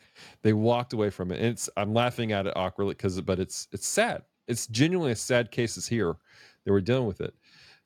[0.42, 1.36] They walked away from it.
[1.38, 4.22] And it's I'm laughing at it awkwardly because but it's it's sad.
[4.48, 6.16] It's genuinely a sad cases here
[6.64, 7.34] that we're dealing with it.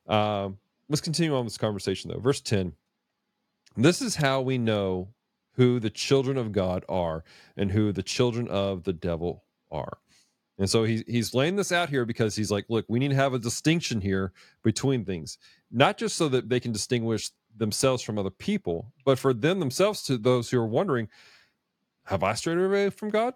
[0.07, 0.57] Um,
[0.89, 2.19] let's continue on this conversation though.
[2.19, 2.73] Verse 10.
[3.75, 5.09] This is how we know
[5.53, 7.23] who the children of God are
[7.57, 9.97] and who the children of the devil are.
[10.59, 13.15] And so he's he's laying this out here because he's like, look, we need to
[13.15, 14.31] have a distinction here
[14.63, 15.37] between things,
[15.71, 20.03] not just so that they can distinguish themselves from other people, but for them themselves
[20.03, 21.07] to those who are wondering,
[22.05, 23.33] have I strayed away from God?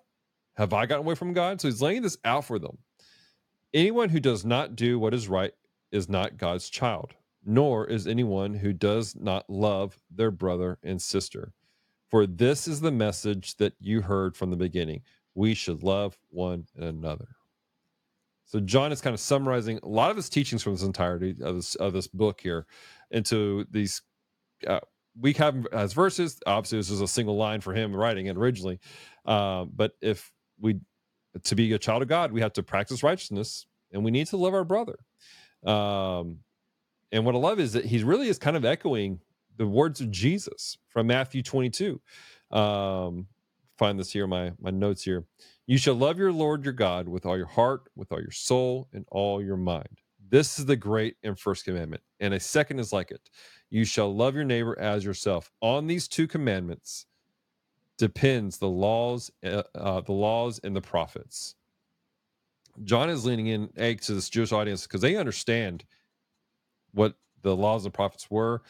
[0.56, 1.62] Have I gotten away from God?
[1.62, 2.80] So he's laying this out for them.
[3.74, 5.54] Anyone who does not do what is right
[5.92, 7.14] is not God's child,
[7.46, 11.54] nor is anyone who does not love their brother and sister.
[12.10, 15.02] For this is the message that you heard from the beginning.
[15.38, 17.28] We should love one another.
[18.46, 21.58] So John is kind of summarizing a lot of his teachings from this entirety of
[21.58, 22.66] this, of this book here
[23.12, 24.02] into these.
[24.66, 24.80] Uh,
[25.20, 26.40] we have as verses.
[26.48, 28.80] Obviously, this is a single line for him writing it originally.
[29.28, 30.80] Uh, but if we
[31.44, 34.38] to be a child of God, we have to practice righteousness, and we need to
[34.38, 34.98] love our brother.
[35.64, 36.40] Um,
[37.12, 39.20] and what I love is that he really is kind of echoing
[39.56, 42.02] the words of Jesus from Matthew 22.
[42.50, 43.28] Um,
[43.78, 45.26] find this here, my my notes here.
[45.66, 48.88] You shall love your Lord your God with all your heart, with all your soul,
[48.94, 50.02] and all your mind.
[50.30, 53.30] This is the great and first commandment, and a second is like it.
[53.70, 55.52] You shall love your neighbor as yourself.
[55.62, 57.06] On these two commandments
[57.98, 61.56] depends the laws, uh, uh, the laws and the prophets.
[62.84, 65.84] John is leaning in egg to this Jewish audience because they understand
[66.94, 68.62] what the laws and prophets were.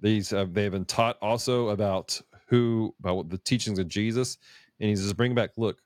[0.00, 4.38] These uh, they've been taught also about who about the teachings of Jesus,
[4.80, 5.50] and he's just bringing back.
[5.56, 5.80] Look,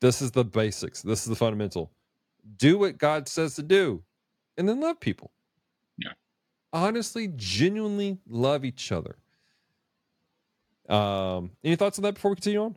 [0.00, 1.02] this is the basics.
[1.02, 1.92] This is the fundamental.
[2.56, 4.02] Do what God says to do,
[4.56, 5.32] and then love people.
[5.96, 6.12] Yeah,
[6.72, 9.16] honestly, genuinely love each other.
[10.88, 12.76] Um, any thoughts on that before we continue on?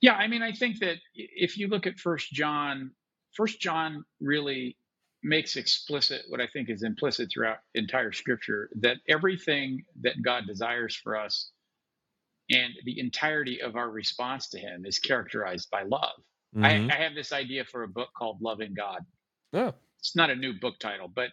[0.00, 2.92] Yeah, I mean, I think that if you look at First John,
[3.36, 4.76] First John really
[5.24, 10.94] makes explicit what I think is implicit throughout entire Scripture that everything that God desires
[10.94, 11.50] for us
[12.50, 16.20] and the entirety of our response to Him is characterized by love.
[16.56, 16.64] Mm-hmm.
[16.64, 19.04] I, I, have this idea for a book called Loving God.
[19.52, 19.74] Oh.
[19.98, 21.30] It's not a new book title, but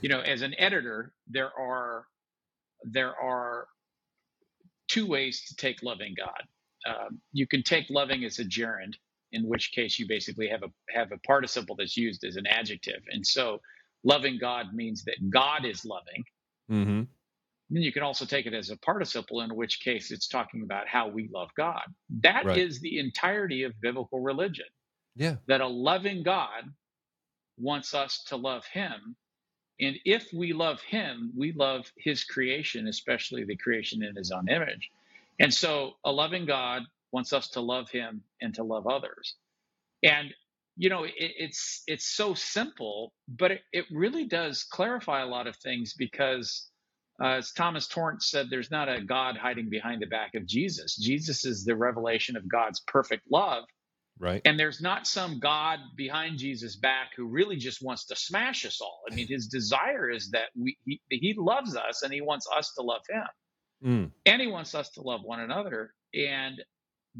[0.00, 2.06] you know, as an editor, there are
[2.84, 3.66] there are
[4.88, 6.42] two ways to take loving God.
[6.86, 8.96] Um, you can take loving as a gerund,
[9.32, 13.02] in which case you basically have a have a participle that's used as an adjective,
[13.10, 13.60] and so
[14.04, 16.24] loving God means that God is loving.
[16.70, 17.02] Mm-hmm.
[17.72, 20.86] Then you can also take it as a participle, in which case it's talking about
[20.86, 21.82] how we love God.
[22.22, 22.58] That right.
[22.58, 24.66] is the entirety of biblical religion.
[25.16, 26.64] Yeah, that a loving God
[27.58, 29.16] wants us to love Him,
[29.80, 34.48] and if we love Him, we love His creation, especially the creation in His own
[34.48, 34.90] image.
[35.40, 39.34] And so, a loving God wants us to love Him and to love others.
[40.02, 40.32] And
[40.76, 45.46] you know, it, it's it's so simple, but it, it really does clarify a lot
[45.46, 46.68] of things because,
[47.22, 50.96] uh, as Thomas Torrance said, there's not a God hiding behind the back of Jesus.
[50.96, 53.64] Jesus is the revelation of God's perfect love.
[54.18, 54.42] Right.
[54.44, 58.80] And there's not some God behind Jesus' back who really just wants to smash us
[58.80, 59.00] all.
[59.10, 62.72] I mean, his desire is that we he, he loves us and he wants us
[62.76, 63.24] to love him.
[63.84, 64.10] Mm.
[64.26, 65.94] And he wants us to love one another.
[66.14, 66.62] And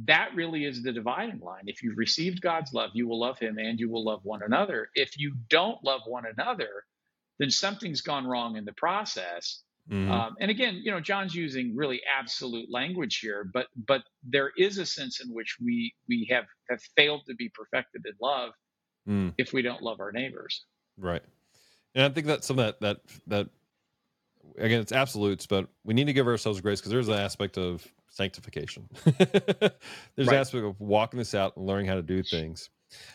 [0.05, 1.65] that really is the dividing line.
[1.67, 4.89] If you've received God's love, you will love him and you will love one another.
[4.95, 6.85] If you don't love one another,
[7.39, 9.63] then something's gone wrong in the process.
[9.91, 10.11] Mm-hmm.
[10.11, 14.79] Um, and again, you know, John's using really absolute language here, but but there is
[14.79, 18.53] a sense in which we we have have failed to be perfected in love
[19.09, 19.35] mm.
[19.39, 20.65] if we don't love our neighbors.
[20.97, 21.23] Right,
[21.95, 23.49] and I think that's some that that that
[24.57, 27.85] again it's absolutes, but we need to give ourselves grace because there's an aspect of
[28.09, 28.89] sanctification.
[29.05, 30.37] There's right.
[30.37, 32.69] aspect of walking this out and learning how to do things.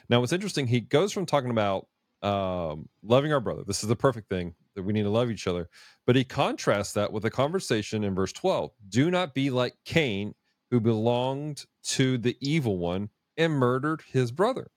[0.10, 1.88] Now, what's interesting, he goes from talking about
[2.24, 3.64] um, loving our brother.
[3.66, 5.70] This is the perfect thing that we need to love each other.
[6.06, 8.72] But he contrasts that with a conversation in verse 12.
[8.88, 10.36] Do not be like Cain,
[10.72, 14.70] who belonged to the evil one and murdered his brother.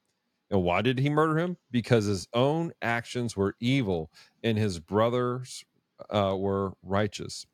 [0.51, 1.59] And why did he murder him?
[1.71, 4.11] Because his own actions were evil
[4.43, 5.65] and his brothers
[6.11, 7.47] uh, were righteous.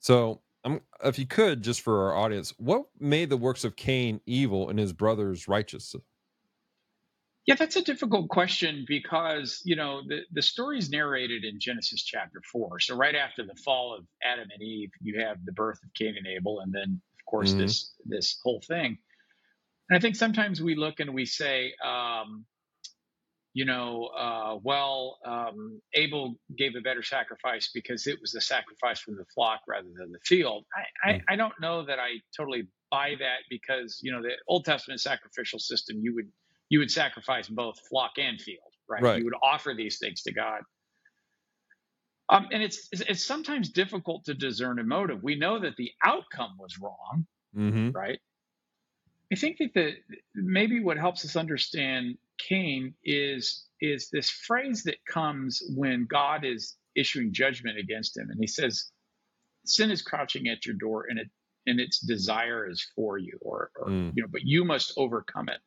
[0.00, 4.20] So um, if you could, just for our audience, what made the works of Cain
[4.26, 5.94] evil and his brothers righteous?
[7.46, 12.02] Yeah, that's a difficult question because, you know, the, the story is narrated in Genesis
[12.02, 12.80] chapter four.
[12.80, 16.14] So right after the fall of Adam and Eve, you have the birth of Cain
[16.16, 17.60] and Abel, and then of course mm-hmm.
[17.60, 18.96] this this whole thing.
[19.90, 22.46] And I think sometimes we look and we say, um,
[23.52, 29.00] you know, uh, well, um, Abel gave a better sacrifice because it was a sacrifice
[29.00, 30.64] from the flock rather than the field.
[30.74, 31.22] I, I, mm.
[31.28, 35.58] I, don't know that I totally buy that because you know the Old Testament sacrificial
[35.58, 36.28] system, you would
[36.74, 38.58] you would sacrifice both flock and field,
[38.88, 39.00] right?
[39.00, 39.18] right.
[39.20, 40.62] You would offer these things to God.
[42.28, 45.22] Um, and it's it's sometimes difficult to discern a motive.
[45.22, 47.90] We know that the outcome was wrong, mm-hmm.
[47.90, 48.18] right?
[49.32, 49.94] I think that the
[50.34, 56.76] maybe what helps us understand Cain is is this phrase that comes when God is
[56.96, 58.90] issuing judgment against him, and He says,
[59.64, 61.30] "Sin is crouching at your door, and it
[61.68, 64.12] and its desire is for you, or, or mm.
[64.16, 65.60] you know, but you must overcome it."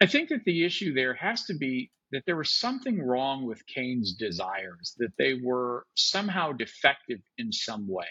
[0.00, 3.66] I think that the issue there has to be that there was something wrong with
[3.66, 8.06] Cain's desires, that they were somehow defective in some way.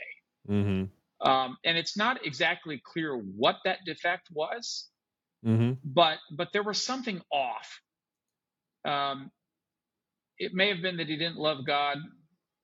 [0.50, 1.28] Mm-hmm.
[1.28, 4.90] Um, and it's not exactly clear what that defect was,
[5.46, 5.74] mm-hmm.
[5.84, 7.80] but but there was something off.
[8.84, 9.32] Um,
[10.38, 11.98] it may have been that he didn't love God.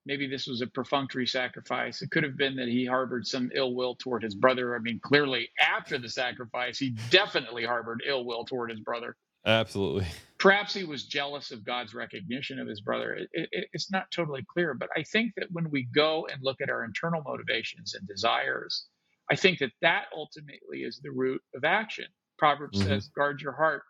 [0.06, 2.02] Maybe this was a perfunctory sacrifice.
[2.02, 4.76] It could have been that he harbored some ill will toward his brother.
[4.76, 9.16] I mean, clearly after the sacrifice, he definitely harbored ill will toward his brother.
[9.45, 10.08] Absolutely.
[10.38, 13.14] Perhaps he was jealous of God's recognition of his brother.
[13.14, 16.62] It, it, it's not totally clear, but I think that when we go and look
[16.62, 18.86] at our internal motivations and desires,
[19.30, 22.06] I think that that ultimately is the root of action.
[22.38, 22.89] Proverbs mm-hmm.
[22.89, 23.84] says, guard your heart,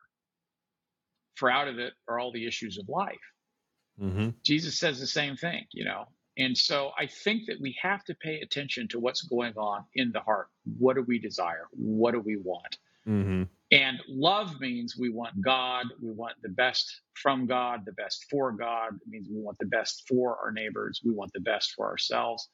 [1.35, 3.15] for out of it are all the issues of life.
[4.01, 4.29] Mm-hmm.
[4.43, 6.07] Jesus says the same thing, you know.
[6.37, 10.11] And so I think that we have to pay attention to what's going on in
[10.11, 10.47] the heart.
[10.77, 11.67] What do we desire?
[11.71, 12.77] What do we want?
[13.07, 13.43] Mm-hmm.
[13.71, 18.51] And love means we want God, we want the best from God, the best for
[18.51, 18.95] God.
[18.95, 22.49] It means we want the best for our neighbors, we want the best for ourselves.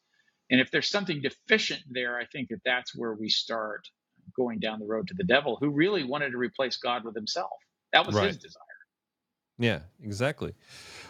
[0.49, 3.87] And if there's something deficient there, I think that that's where we start
[4.35, 7.51] going down the road to the devil, who really wanted to replace God with himself.
[7.93, 8.27] That was right.
[8.27, 8.63] his desire.
[9.57, 10.53] Yeah, exactly.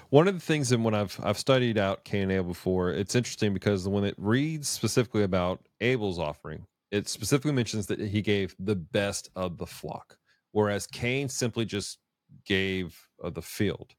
[0.09, 3.15] One of the things and when I've I've studied out Cain and Abel before, it's
[3.15, 8.55] interesting because when it reads specifically about Abel's offering, it specifically mentions that he gave
[8.59, 10.17] the best of the flock,
[10.51, 11.99] whereas Cain simply just
[12.45, 13.93] gave uh, the field.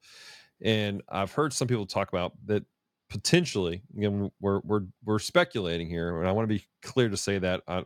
[0.63, 2.65] And I've heard some people talk about that
[3.11, 3.83] potentially.
[3.95, 7.39] You know, we're we're we're speculating here, and I want to be clear to say
[7.39, 7.85] that I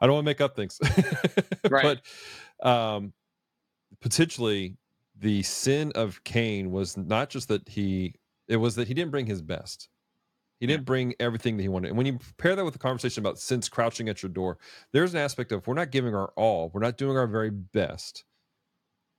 [0.00, 0.78] I don't want to make up things,
[1.70, 2.00] right.
[2.62, 3.12] but um,
[4.00, 4.76] potentially
[5.18, 8.14] the sin of Cain was not just that he
[8.48, 9.88] it was that he didn't bring his best
[10.60, 11.88] he didn't bring everything that he wanted.
[11.88, 14.56] And when you pair that with the conversation about sin's crouching at your door,
[14.92, 18.24] there's an aspect of we're not giving our all, we're not doing our very best.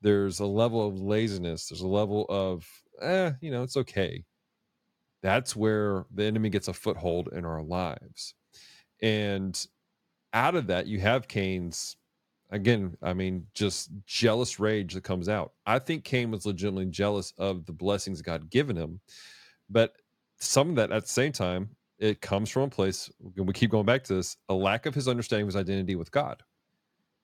[0.02, 2.68] There's a level of laziness, there's a level of,
[3.02, 4.24] eh, you know, it's okay.
[5.22, 8.34] That's where the enemy gets a foothold in our lives.
[9.02, 9.56] And
[10.34, 11.96] out of that, you have Cain's,
[12.52, 15.54] again, I mean, just jealous rage that comes out.
[15.66, 19.00] I think Cain was legitimately jealous of the blessings God given him.
[19.70, 19.94] But
[20.38, 23.72] some of that at the same time, it comes from a place, and we keep
[23.72, 26.44] going back to this, a lack of his understanding of his identity with God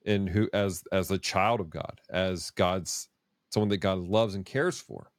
[0.05, 3.09] and who as as a child of God, as God's
[3.49, 5.10] someone that God loves and cares for.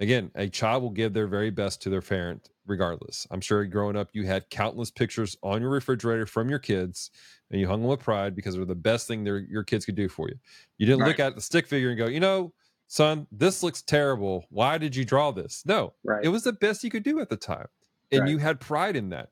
[0.00, 3.26] Again, a child will give their very best to their parent regardless.
[3.30, 7.10] I'm sure growing up you had countless pictures on your refrigerator from your kids
[7.50, 10.08] and you hung them with pride because they're the best thing your kids could do
[10.08, 10.36] for you.
[10.76, 11.08] You didn't right.
[11.08, 12.52] look at the stick figure and go, you know,
[12.86, 14.44] son, this looks terrible.
[14.50, 15.64] Why did you draw this?
[15.66, 16.24] No, right.
[16.24, 17.66] it was the best you could do at the time.
[18.12, 18.30] And right.
[18.30, 19.30] you had pride in that.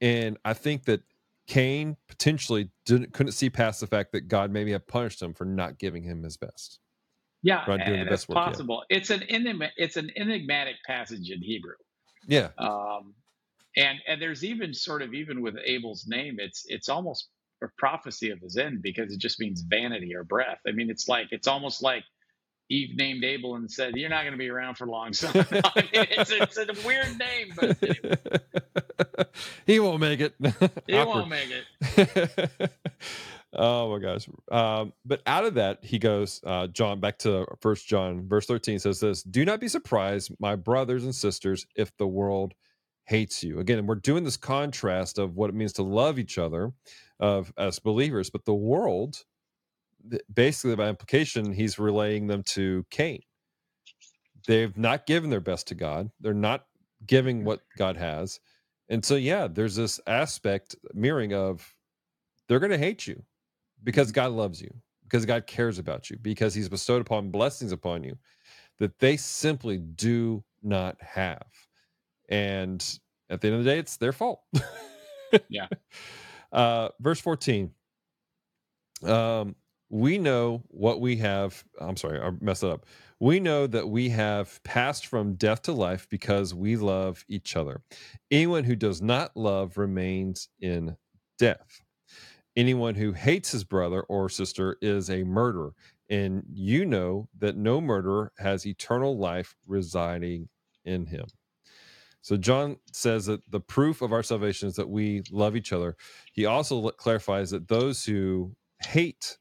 [0.00, 1.02] And I think that
[1.46, 5.44] Cain potentially didn't couldn't see past the fact that God maybe had punished him for
[5.44, 6.78] not giving him his best.
[7.42, 8.84] Yeah, and it's possible.
[8.88, 11.74] It's an enigma, it's an enigmatic passage in Hebrew.
[12.26, 12.48] Yeah.
[12.58, 13.14] Um,
[13.76, 17.28] and and there's even sort of even with Abel's name, it's it's almost
[17.62, 20.58] a prophecy of his end because it just means vanity or breath.
[20.66, 22.04] I mean, it's like it's almost like
[22.68, 25.34] Eve named Abel and said, "You're not going to be around for long." So I
[25.76, 28.16] mean, it's, it's, a weird name, but anyway.
[29.66, 30.34] he won't make it.
[30.86, 32.70] he won't make it.
[33.54, 34.28] Oh my gosh!
[34.50, 38.78] Um, but out of that, he goes, uh, John, back to First John, verse thirteen
[38.78, 42.54] says this: "Do not be surprised, my brothers and sisters, if the world."
[43.06, 46.72] hates you again we're doing this contrast of what it means to love each other
[47.20, 49.24] of as believers but the world
[50.32, 53.20] basically by implication he's relaying them to cain
[54.46, 56.66] they've not given their best to god they're not
[57.06, 58.40] giving what god has
[58.88, 61.74] and so yeah there's this aspect mirroring of
[62.48, 63.22] they're going to hate you
[63.84, 64.72] because god loves you
[65.04, 68.16] because god cares about you because he's bestowed upon blessings upon you
[68.78, 71.46] that they simply do not have
[72.28, 72.98] and
[73.30, 74.42] at the end of the day it's their fault
[75.48, 75.66] yeah
[76.52, 77.70] uh verse 14
[79.04, 79.54] um
[79.92, 81.62] we know what we have.
[81.78, 82.86] I'm sorry, I messed it up.
[83.20, 87.82] We know that we have passed from death to life because we love each other.
[88.30, 90.96] Anyone who does not love remains in
[91.38, 91.82] death.
[92.54, 95.72] Anyone who hates his brother or sister is a murderer,
[96.10, 100.48] and you know that no murderer has eternal life residing
[100.84, 101.26] in him.
[102.20, 105.96] So John says that the proof of our salvation is that we love each other.
[106.32, 109.38] He also clarifies that those who hate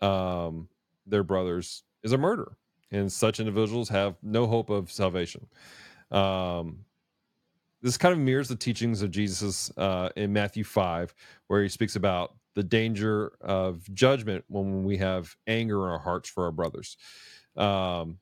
[0.00, 0.68] um,
[1.06, 2.56] their brothers is a murder,
[2.90, 5.46] and such individuals have no hope of salvation.
[6.10, 6.84] Um,
[7.82, 11.14] this kind of mirrors the teachings of Jesus uh, in Matthew 5,
[11.48, 16.28] where he speaks about the danger of judgment when we have anger in our hearts
[16.28, 16.96] for our brothers.
[17.56, 18.18] Um,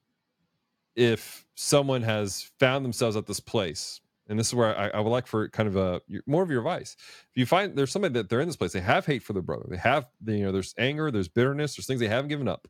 [0.96, 5.10] if someone has found themselves at this place, and this is where I, I would
[5.10, 6.96] like for kind of a more of your advice.
[7.30, 9.42] If you find there's somebody that they're in this place, they have hate for their
[9.42, 12.68] brother, they have you know there's anger, there's bitterness, there's things they haven't given up.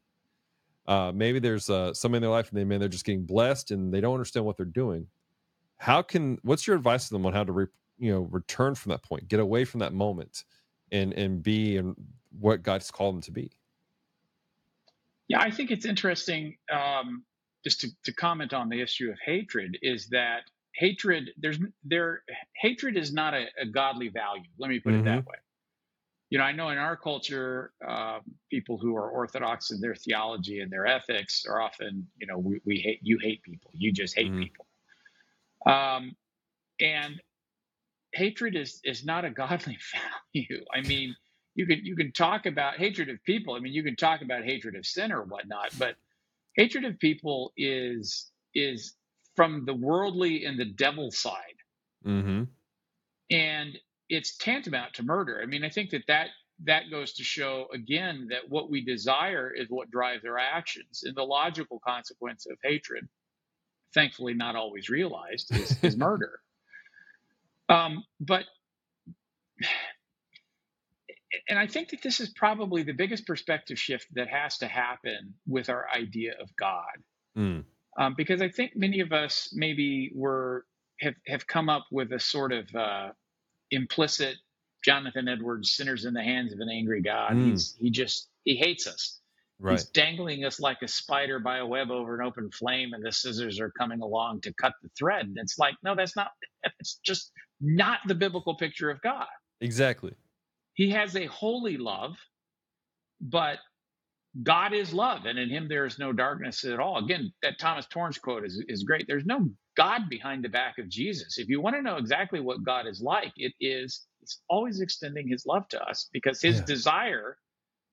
[0.86, 3.70] Uh, maybe there's uh, somebody in their life and they man they're just getting blessed
[3.70, 5.06] and they don't understand what they're doing
[5.80, 7.66] how can what's your advice to them on how to re,
[7.98, 10.44] you know return from that point get away from that moment
[10.92, 11.96] and and be and
[12.38, 13.50] what god's called them to be
[15.28, 17.24] yeah i think it's interesting um,
[17.64, 20.42] just to, to comment on the issue of hatred is that
[20.74, 22.22] hatred there's there
[22.54, 25.00] hatred is not a, a godly value let me put mm-hmm.
[25.00, 25.30] it that mm-hmm.
[25.30, 25.36] way
[26.28, 28.18] you know i know in our culture uh,
[28.50, 32.60] people who are orthodox in their theology and their ethics are often you know we,
[32.66, 34.42] we hate you hate people you just hate mm-hmm.
[34.42, 34.66] people
[35.66, 36.16] um,
[36.80, 37.20] and
[38.12, 39.78] hatred is is not a godly
[40.34, 40.64] value.
[40.74, 41.14] I mean,
[41.54, 43.54] you can you can talk about hatred of people.
[43.54, 45.96] I mean, you can talk about hatred of sin or whatnot, but
[46.56, 48.94] hatred of people is is
[49.36, 51.34] from the worldly and the devil side,
[52.06, 52.44] mm-hmm.
[53.30, 55.40] and it's tantamount to murder.
[55.42, 56.28] I mean, I think that that
[56.64, 61.16] that goes to show again that what we desire is what drives our actions, and
[61.16, 63.08] the logical consequence of hatred
[63.94, 66.40] thankfully not always realized, is, is murder.
[67.68, 68.44] Um, but,
[71.48, 75.34] and I think that this is probably the biggest perspective shift that has to happen
[75.46, 76.82] with our idea of God.
[77.36, 77.64] Mm.
[77.98, 80.64] Um, because I think many of us maybe were
[81.00, 83.08] have, have come up with a sort of uh,
[83.70, 84.36] implicit
[84.84, 87.32] Jonathan Edwards sinners in the hands of an angry God.
[87.32, 87.50] Mm.
[87.50, 89.20] He's he just he hates us.
[89.60, 89.72] Right.
[89.72, 93.12] He's dangling us like a spider by a web over an open flame, and the
[93.12, 95.26] scissors are coming along to cut the thread.
[95.26, 96.28] And it's like, no, that's not,
[96.80, 97.30] it's just
[97.60, 99.26] not the biblical picture of God.
[99.60, 100.14] Exactly.
[100.72, 102.16] He has a holy love,
[103.20, 103.58] but
[104.42, 107.04] God is love, and in him there is no darkness at all.
[107.04, 109.06] Again, that Thomas Torrance quote is, is great.
[109.06, 111.36] There's no God behind the back of Jesus.
[111.36, 115.28] If you want to know exactly what God is like, it is it's always extending
[115.28, 116.64] his love to us because his yeah.
[116.64, 117.36] desire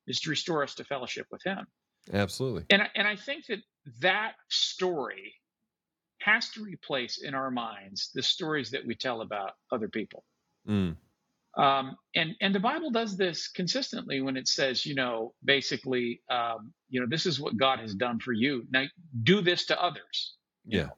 [0.08, 1.68] is to restore us to fellowship with him.
[2.14, 2.66] Absolutely.
[2.70, 3.60] And and i think that
[4.00, 5.34] that story
[6.22, 10.24] has to replace in our minds the stories that we tell about other people.
[10.68, 10.98] Mm.
[11.58, 16.74] um, and and the bible does this consistently when it says you know basically um,
[16.90, 18.66] you know this is what god has done for you.
[18.72, 18.86] Now
[19.24, 20.36] do this to others.
[20.66, 20.90] Yeah.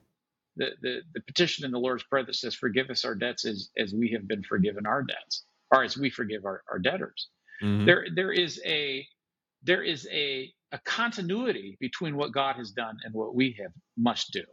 [0.56, 3.70] the, the the petition in the lord's prayer that says forgive us our debts as
[3.78, 7.30] as we have been forgiven our debts or as we forgive our, our debtors
[7.62, 7.86] Mm-hmm.
[7.86, 9.08] There, there is a
[9.64, 14.32] there is a a continuity between what God has done and what we have must
[14.32, 14.44] do.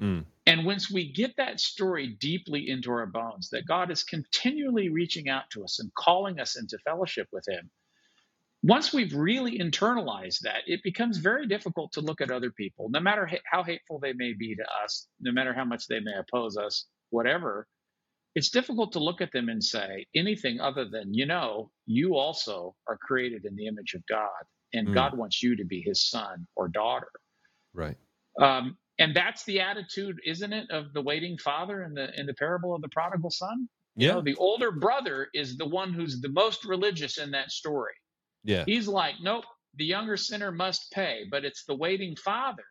[0.00, 0.24] Mm.
[0.46, 5.28] And once we get that story deeply into our bones, that God is continually reaching
[5.28, 7.70] out to us and calling us into fellowship with Him,
[8.62, 13.00] once we've really internalized that, it becomes very difficult to look at other people, no
[13.00, 16.56] matter how hateful they may be to us, no matter how much they may oppose
[16.56, 17.66] us, whatever
[18.38, 22.76] it's difficult to look at them and say anything other than, you know, you also
[22.86, 24.94] are created in the image of God, and mm.
[24.94, 27.10] God wants you to be his son or daughter.
[27.74, 27.96] Right.
[28.40, 32.34] Um, and that's the attitude, isn't it, of the waiting father in the in the
[32.34, 33.68] parable of the prodigal son?
[33.96, 34.06] Yeah.
[34.06, 37.94] You know, the older brother is the one who's the most religious in that story.
[38.44, 38.62] Yeah.
[38.66, 42.68] He's like, nope, the younger sinner must pay, but it's the waiting father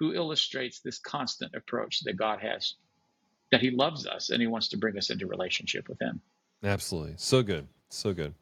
[0.00, 2.74] who illustrates this constant approach that God has
[3.52, 6.20] that he loves us and he wants to bring us into relationship with him.
[6.64, 7.14] Absolutely.
[7.18, 7.68] So good.
[7.88, 8.34] So good.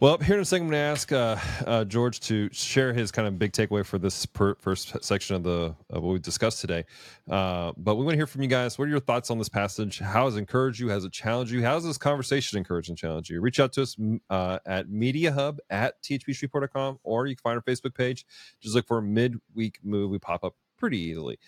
[0.00, 1.36] Well, here in a second, I'm going to ask uh,
[1.66, 5.42] uh, George to share his kind of big takeaway for this per, first section of
[5.42, 6.86] the of what we discussed today.
[7.28, 8.78] Uh, but we want to hear from you guys.
[8.78, 9.98] What are your thoughts on this passage?
[9.98, 10.88] How has it encouraged you?
[10.88, 11.62] Has it challenged you?
[11.62, 13.42] How has this conversation encouraged and challenged you?
[13.42, 13.94] Reach out to us
[14.30, 18.24] uh, at MediaHub at thpshreveport.com or you can find our Facebook page.
[18.62, 20.10] Just look for midweek move.
[20.10, 21.38] We pop up pretty easily.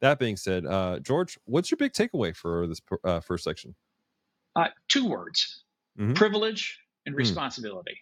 [0.00, 3.74] That being said, uh, George, what's your big takeaway for this uh, first section?
[4.56, 5.64] Uh, two words:
[5.98, 6.14] mm-hmm.
[6.14, 7.18] privilege and hmm.
[7.18, 7.92] responsibility.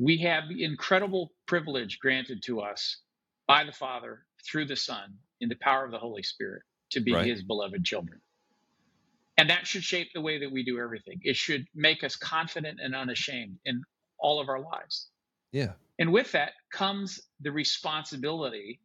[0.00, 0.04] Mm.
[0.04, 2.98] we have incredible privilege granted to us
[3.46, 7.12] by the Father through the Son in the power of the Holy Spirit to be
[7.12, 7.26] right.
[7.26, 8.20] his beloved children.
[9.38, 11.20] And that should shape the way that we do everything.
[11.22, 13.82] It should make us confident and unashamed in
[14.18, 15.08] all of our lives.
[15.52, 15.72] Yeah.
[15.98, 18.80] And with that comes the responsibility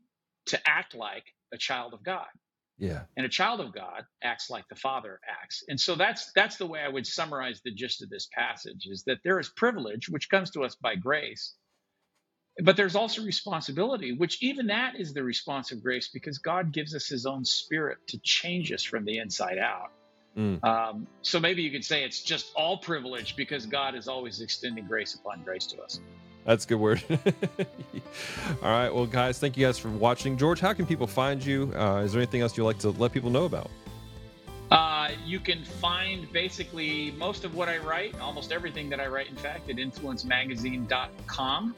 [0.48, 2.28] to act like a child of God.
[2.78, 3.02] Yeah.
[3.16, 5.64] And a child of God acts like the Father acts.
[5.68, 9.04] And so that's that's the way I would summarize the gist of this passage is
[9.06, 11.56] that there is privilege which comes to us by grace.
[12.64, 16.95] But there's also responsibility, which even that is the response of grace because God gives
[16.95, 19.91] us his own spirit to change us from the inside out.
[20.36, 20.64] Mm.
[20.64, 24.86] Um, so maybe you could say it's just all privilege because God is always extending
[24.86, 26.00] grace upon grace to us.
[26.48, 27.04] That's a good word.
[28.64, 28.89] All right.
[28.89, 30.38] Well, guys, thank you guys for watching.
[30.38, 31.74] George, how can people find you?
[31.76, 33.70] Uh, is there anything else you'd like to let people know about?
[34.72, 39.28] Uh, you can find basically most of what I write, almost everything that I write,
[39.28, 41.76] in fact, at influencemagazine.com.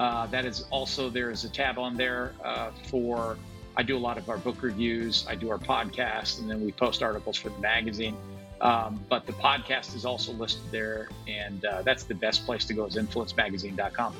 [0.00, 3.38] Uh, that is also, there is a tab on there uh, for,
[3.76, 6.72] I do a lot of our book reviews, I do our podcast, and then we
[6.72, 8.16] post articles for the magazine.
[8.60, 12.74] Um, but the podcast is also listed there, and uh, that's the best place to
[12.74, 14.14] go is influencemagazine.com.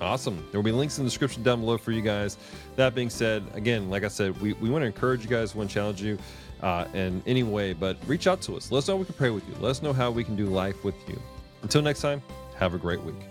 [0.00, 0.36] Awesome.
[0.50, 2.38] There will be links in the description down below for you guys.
[2.76, 5.68] That being said, again, like I said, we, we want to encourage you guys, want
[5.68, 6.18] to challenge you
[6.62, 8.72] uh, in any way, but reach out to us.
[8.72, 9.54] Let us know we can pray with you.
[9.60, 11.20] Let us know how we can do life with you.
[11.62, 12.22] Until next time,
[12.56, 13.29] have a great week.